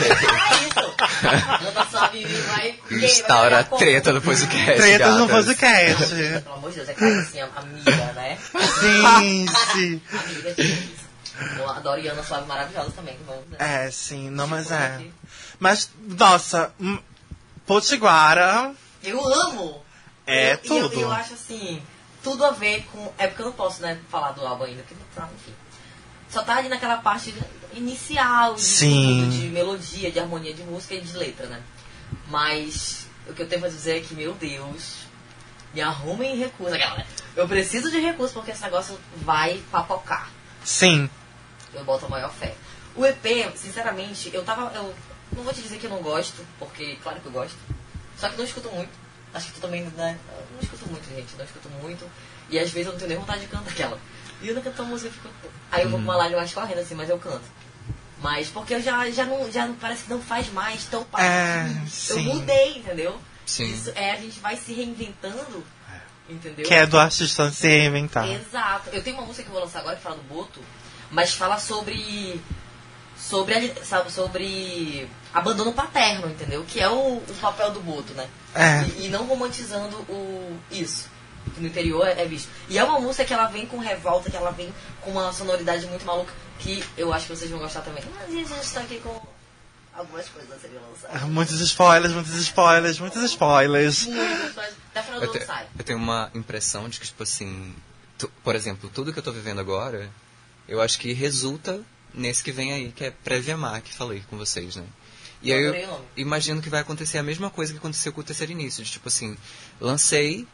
[2.91, 4.81] Instaura treta no podcast.
[4.81, 6.15] Tretas no podcast.
[6.43, 8.37] Pelo amor de Deus, é Karen assim, amiga, né?
[8.79, 10.01] Sim, sim.
[10.11, 10.89] Amiga de
[11.57, 13.17] Eu adoro Iana Suave maravilhosa também.
[13.25, 13.57] Vamos, né?
[13.59, 15.01] É, sim, não, mas é.
[15.59, 16.99] Mas, nossa, hum,
[17.65, 18.73] Potiguara
[19.03, 19.83] Eu amo!
[20.25, 21.01] é eu, e eu- tudo.
[21.01, 21.81] Eu, acho assim,
[22.23, 23.11] tudo a ver com.
[23.17, 25.53] É porque eu não posso, né, falar do álbum ainda, porque não tá, enfim.
[26.29, 27.33] Só tá ali naquela parte
[27.73, 29.29] inicial de, Sim.
[29.29, 31.61] de melodia, de harmonia de música e de letra, né?
[32.27, 35.05] Mas o que eu tenho pra dizer é que, meu Deus,
[35.73, 36.75] me arrumem recursos.
[36.75, 37.05] Aquela, né?
[37.35, 40.29] Eu preciso de recursos porque esse negócio vai papocar.
[40.63, 41.09] Sim.
[41.73, 42.55] Eu boto a maior fé.
[42.95, 44.73] O EP, sinceramente, eu tava.
[44.75, 44.93] Eu
[45.35, 47.57] não vou te dizer que eu não gosto, porque claro que eu gosto.
[48.17, 48.91] Só que não escuto muito.
[49.33, 50.17] Acho que tu também, né?
[50.27, 51.35] Eu não escuto muito, gente.
[51.37, 52.09] Não escuto muito.
[52.49, 53.99] E às vezes eu não tenho nem vontade de cantar aquela.
[54.41, 55.29] E eu não canto a música, eu fico.
[55.71, 57.43] Aí eu vou pra uma live mais correndo assim, mas eu canto.
[58.21, 61.25] Mas porque eu já, já, não, já não parece que não faz mais tão parte.
[61.25, 62.11] É.
[62.11, 63.19] Eu mudei, entendeu?
[63.45, 63.71] Sim.
[63.71, 65.63] Isso é, a gente vai se reinventando.
[66.29, 66.65] Entendeu?
[66.65, 68.29] Que é do artista se reinventar.
[68.29, 68.89] Exato.
[68.91, 70.61] Eu tenho uma música que eu vou lançar agora que fala do Boto,
[71.09, 72.39] mas fala sobre.
[73.17, 76.63] Sobre, sabe, sobre abandono paterno, entendeu?
[76.65, 78.29] Que é o, o papel do Boto, né?
[78.55, 78.83] É.
[78.97, 81.09] E, e não romantizando o, isso.
[81.53, 82.49] Que no interior é, é visto.
[82.69, 85.85] E é uma música que ela vem com revolta, que ela vem com uma sonoridade
[85.87, 88.03] muito maluca, que eu acho que vocês vão gostar também.
[88.27, 89.21] Mas a gente tá aqui com
[89.93, 91.21] algumas coisas a serem lançadas.
[91.29, 94.05] Muitos spoilers, muitos spoilers, muitos spoilers.
[94.07, 95.67] Mas até o final do Eu, ano te- sai.
[95.77, 97.73] eu tenho uma impressão de que, tipo assim,
[98.17, 100.09] tu- por exemplo, tudo que eu tô vivendo agora,
[100.67, 101.81] eu acho que resulta
[102.13, 104.83] nesse que vem aí, que é Previamar, que falei com vocês, né?
[105.41, 106.05] E Eu aí eu nome.
[106.17, 109.07] imagino que vai acontecer a mesma coisa que aconteceu com o terceiro início, de tipo
[109.07, 109.37] assim,
[109.79, 110.45] lancei,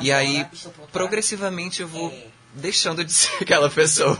[0.00, 2.26] e Agora aí pronto para- progressivamente eu vou É.
[2.54, 4.16] deixando de ser aquela pessoa.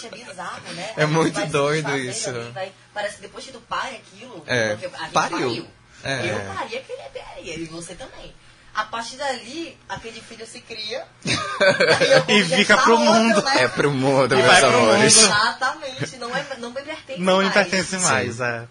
[0.00, 0.92] Gente, é bizarro, né?
[0.96, 2.50] É muito doido desfazendo isso, né?
[2.54, 4.76] vai- parece que depois que tu pare aquilo, É,
[5.12, 5.12] pariu.
[5.12, 5.68] pariu.
[6.04, 6.30] É.
[6.30, 8.34] Eu pari aquele bebê, e você também.
[8.74, 11.04] A partir dali, aquele filho se cria.
[12.28, 13.42] E fica pro outro, mundo.
[13.42, 13.62] né?
[13.64, 15.16] É pro mundo, E meus vai pro amores.
[15.16, 15.26] mundo.
[15.26, 17.54] Exatamente, não, é, não me pertence Não me mais.
[17.54, 18.64] pertence mais, é.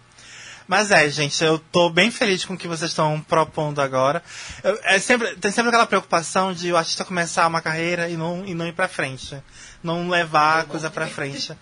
[0.66, 4.22] Mas é, gente, eu tô bem feliz com o que vocês estão propondo agora.
[4.62, 8.44] Eu- é sempre, tem sempre aquela preocupação de o artista começar uma carreira e não,
[8.44, 9.42] e não ir pra frente.
[9.82, 11.52] Não levar a coisa pra frente.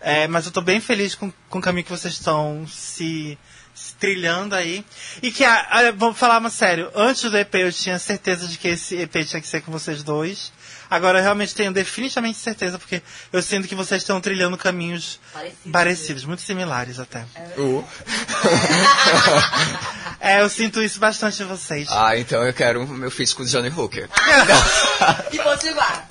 [0.00, 3.38] É, mas eu tô bem feliz com, com o caminho que vocês estão se,
[3.74, 4.84] se trilhando aí.
[5.22, 8.58] E que, a, a- vou falar uma sério, antes do EP eu tinha certeza de
[8.58, 10.52] que esse EP tinha que ser com vocês dois.
[10.90, 15.72] Agora eu realmente tenho definitivamente certeza, porque eu sinto que vocês estão trilhando caminhos Parecido.
[15.72, 17.24] parecidos, muito similares até.
[17.56, 17.84] Uh.
[20.24, 21.86] É, eu sinto isso bastante em vocês.
[21.90, 24.08] Ah, então eu quero o meu feat com o Johnny Hooker.
[25.30, 26.06] E Potiguar.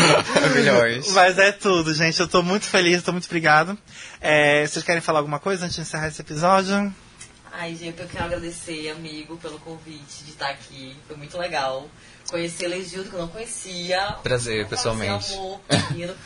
[0.56, 1.12] Milhões.
[1.12, 2.18] Mas é tudo, gente.
[2.18, 3.76] Eu tô muito feliz, tô muito obrigado.
[4.22, 6.94] É, vocês querem falar alguma coisa antes de encerrar esse episódio?
[7.52, 10.96] Ai, gente, eu quero agradecer, amigo, pelo convite de estar aqui.
[11.06, 11.88] Foi muito legal.
[12.30, 14.16] Conhecer Legildo, que eu não conhecia.
[14.22, 15.32] Prazer, Esse pessoalmente.
[15.34, 15.60] amor.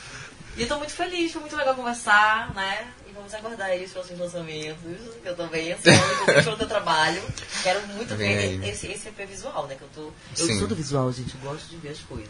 [0.55, 2.87] E eu tô muito feliz, foi muito legal conversar, né?
[3.09, 4.83] E vamos aguardar aí os próximos lançamentos.
[5.23, 7.23] que Eu tô bem ansiosa, inclusive pelo teu trabalho.
[7.63, 8.69] Quero muito Vem ver aí.
[8.71, 9.77] esse, esse EP visual, né?
[9.77, 10.03] Que eu tô.
[10.39, 10.59] Eu Sim.
[10.59, 11.35] sou do visual, gente.
[11.37, 12.29] Eu gosto de ver as coisas.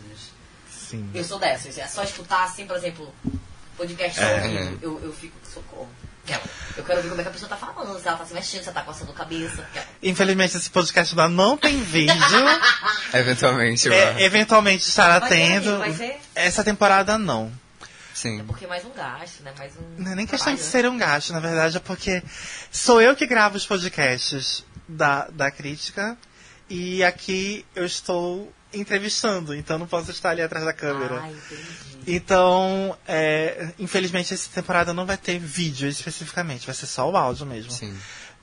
[0.71, 1.11] Sim.
[1.13, 1.77] Eu sou dessas.
[1.79, 3.13] É só escutar, assim, por exemplo,
[3.77, 4.35] podcast É.
[4.41, 4.79] ao vivo.
[4.81, 5.89] Eu, eu fico, socorro.
[6.25, 6.43] Aquela.
[6.77, 8.63] Eu quero ver como é que a pessoa tá falando, se ela tá se mexendo,
[8.63, 9.67] se ela tá coçando a cabeça.
[10.03, 12.15] Infelizmente, esse podcast não tem vídeo.
[13.13, 14.23] Eventualmente, É, vai.
[14.23, 15.79] eventualmente estará Vai tendo.
[15.79, 16.19] vai ser?
[16.35, 17.53] Essa temporada não.
[18.15, 18.43] Sim.
[18.47, 19.53] Porque é mais um gasto, né?
[19.59, 20.03] Mais um.
[20.03, 22.23] Não é nem questão de trabalho, ser um gasto, na verdade, é porque
[22.71, 26.17] sou eu que gravo os podcasts da, da crítica
[26.71, 30.77] e aqui eu estou entrevistando, então não posso estar ali atrás da né?
[30.79, 31.21] câmera.
[31.23, 31.92] Ah, entendi.
[32.07, 37.47] Então, é, infelizmente, essa temporada não vai ter vídeo especificamente, vai ser só o áudio
[37.47, 37.71] mesmo.
[37.71, 37.97] Sim.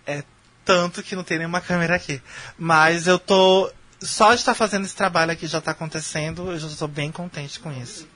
[0.06, 0.24] É
[0.66, 2.22] tanto que não tem nenhuma câmera aqui.
[2.58, 3.72] Mas eu tô.
[4.02, 7.60] Só de estar fazendo esse trabalho aqui já tá acontecendo, eu já estou bem contente
[7.60, 8.08] com isso.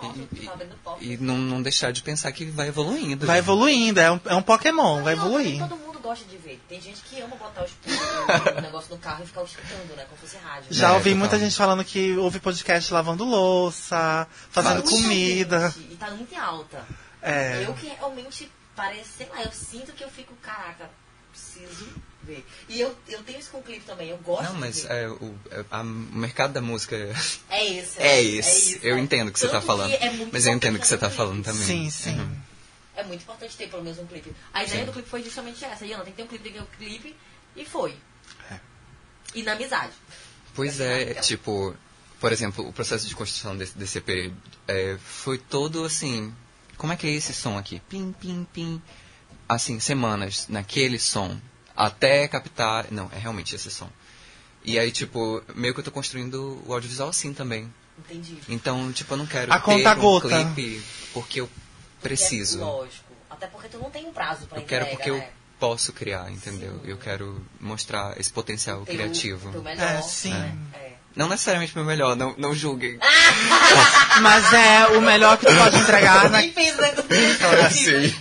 [0.00, 0.48] Nossa, eu E,
[0.82, 1.04] top.
[1.04, 3.26] e não, não deixar de pensar que vai evoluindo.
[3.26, 3.44] Vai gente.
[3.44, 5.68] evoluindo, é um, é um Pokémon, vai Não, nem evoluir.
[5.68, 6.60] todo mundo gosta de ver.
[6.68, 7.72] Tem gente que ama botar os-
[8.56, 10.04] o negócio no carro e ficar escutando, né?
[10.04, 10.66] Como se fosse rádio.
[10.70, 11.18] Já É, ouvi total.
[11.18, 15.70] muita gente falando que ouve podcast lavando louça, fazendo Mas- comida.
[15.70, 16.84] Gente, E tá muito em alta.
[17.22, 17.64] É.
[17.66, 20.88] Eu que realmente parece, sei lá, eu sinto que eu fico, caraca,
[21.32, 21.88] preciso
[22.22, 22.44] ver.
[22.68, 24.92] E eu, eu tenho isso com o clipe também, eu gosto Não, de mas ver.
[24.92, 26.94] é, o, é, a- o mercado da música
[27.50, 27.98] É esse.
[28.00, 28.22] é né?
[28.22, 28.76] esse.
[28.76, 29.92] isso, eu entendo o que você tá Tanto falando.
[29.92, 31.62] é mas eu entendo o que você tá falando também.
[31.64, 32.18] Sim, sim.
[32.18, 32.35] Uhum.
[33.06, 34.34] Muito importante ter pelo menos um clipe.
[34.52, 34.86] A ideia Sim.
[34.86, 35.84] do clipe foi justamente essa.
[35.86, 37.16] Iana, tem que ter um clipe, tem que ter um clipe.
[37.56, 37.96] E foi.
[38.50, 38.60] É.
[39.34, 39.92] E na amizade.
[40.54, 41.74] Pois é, tipo,
[42.20, 44.32] por exemplo, o processo de construção desse, desse EP
[44.66, 46.34] é, foi todo assim.
[46.76, 47.80] Como é que é esse som aqui?
[47.88, 48.82] Pim, pim, pim.
[49.48, 51.38] Assim, semanas naquele som.
[51.74, 52.86] Até captar.
[52.90, 53.88] Não, é realmente esse som.
[54.64, 57.72] E aí, tipo, meio que eu tô construindo o audiovisual assim também.
[57.98, 58.36] Entendi.
[58.48, 60.28] Então, tipo, eu não quero A ter conta um gota.
[60.28, 60.82] clipe
[61.12, 61.48] porque eu
[62.08, 62.60] Porque é preciso.
[62.60, 63.04] lógico.
[63.30, 65.28] Até porque tu não tem um prazo pra Eu quero entrega, porque eu né?
[65.58, 66.72] posso criar, entendeu?
[66.72, 66.90] Sim.
[66.90, 69.50] Eu quero mostrar esse potencial Teu- criativo.
[69.52, 70.30] teu melhor, É, sim.
[70.32, 70.54] né?
[70.74, 70.86] É.
[71.14, 72.98] Não necessariamente meu melhor, não, não julguem.
[74.20, 76.40] Mas é o melhor que tu pode entregar na...
[76.42, 76.94] Quem fez né?
[77.70, 78.14] Sim.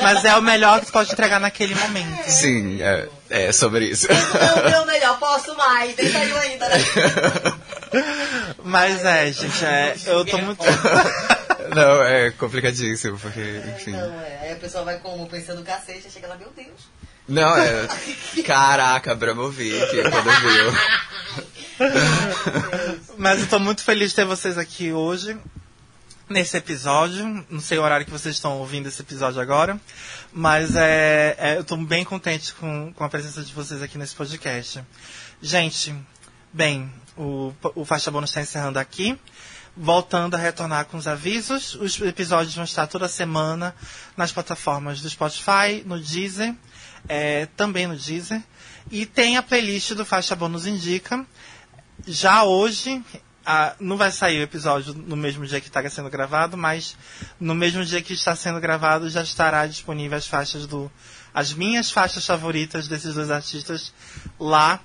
[0.00, 2.28] Mas é o melhor que tu pode entregar naquele momento.
[2.30, 4.06] Sim, é, é sobre isso.
[4.08, 5.94] Não, meu melhor, posso mais.
[5.96, 6.76] Tem saiu ainda, né?
[8.62, 10.62] Mas é, gente, é, eu tô muito.
[11.74, 13.92] Não, é complicadíssimo, porque, enfim.
[13.92, 14.38] Não, é.
[14.42, 15.28] Aí a pessoa vai como?
[15.28, 16.88] Pensando cacete, chega lá, meu Deus.
[17.28, 17.86] Não, é.
[18.44, 20.72] Caraca, Abramovic, quando viu.
[23.16, 25.38] Mas eu tô muito feliz de ter vocês aqui hoje,
[26.28, 27.44] nesse episódio.
[27.48, 29.80] Não sei o horário que vocês estão ouvindo esse episódio agora.
[30.32, 34.14] Mas é, é, eu tô bem contente com, com a presença de vocês aqui nesse
[34.14, 34.82] podcast.
[35.40, 35.94] Gente,
[36.52, 39.18] bem, o, o Faixa Bônus está encerrando aqui.
[39.76, 41.74] Voltando a retornar com os avisos.
[41.74, 43.74] Os episódios vão estar toda semana
[44.16, 46.54] nas plataformas do Spotify, no Deezer,
[47.08, 48.42] é, também no Deezer.
[48.90, 51.24] E tem a playlist do Faixa Bônus Indica.
[52.06, 53.02] Já hoje,
[53.44, 56.96] ah, não vai sair o episódio no mesmo dia que está sendo gravado, mas
[57.38, 60.90] no mesmo dia que está sendo gravado já estará disponível as faixas do.
[61.32, 63.92] as minhas faixas favoritas desses dois artistas
[64.38, 64.80] lá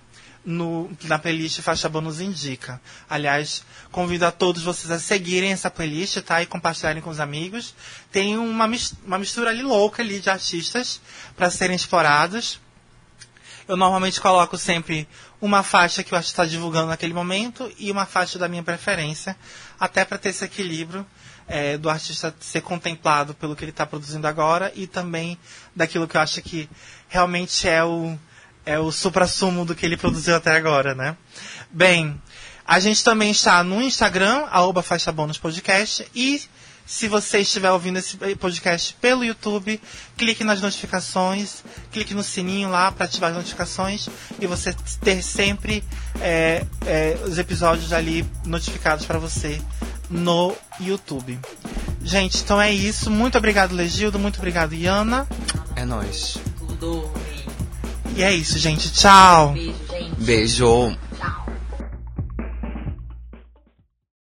[0.46, 2.80] no, na playlist Faixa Bônus Indica.
[3.10, 6.42] Aliás, convido a todos vocês a seguirem essa playlist, tá?
[6.42, 7.74] E compartilharem com os amigos.
[8.12, 8.70] Tem uma,
[9.06, 11.02] uma mistura ali louca ali de artistas
[11.36, 12.60] para serem explorados.
[13.68, 15.08] Eu normalmente coloco sempre
[15.42, 18.62] uma faixa que eu acho que está divulgando naquele momento e uma faixa da minha
[18.62, 19.36] preferência,
[19.80, 21.06] até para ter esse equilíbrio
[21.48, 25.38] é, do artista ser contemplado pelo que ele está produzindo agora e também
[25.76, 26.70] daquilo que eu acho que
[27.08, 28.18] realmente é o,
[28.66, 31.16] é o supra-sumo do que ele produziu até agora, né?
[31.72, 32.20] Bem,
[32.66, 36.42] a gente também está no Instagram, arroba Faixa Bônus Podcast, e
[36.86, 39.82] se você estiver ouvindo esse podcast pelo YouTube,
[40.16, 44.08] clique nas notificações, clique no sininho lá para ativar as notificações
[44.40, 45.84] e você ter sempre
[46.22, 49.60] é, é, os episódios ali notificados para você
[50.10, 51.40] no YouTube.
[52.04, 53.10] Gente, então é isso.
[53.10, 54.20] Muito obrigado, Legildo.
[54.20, 55.28] Muito obrigado, Iana.
[55.76, 56.38] É nóis.
[56.60, 57.12] Tudo.
[58.16, 58.92] E é isso, gente.
[58.92, 59.52] Tchau.
[59.52, 60.16] Beijo, gente.
[60.18, 60.98] Beijo.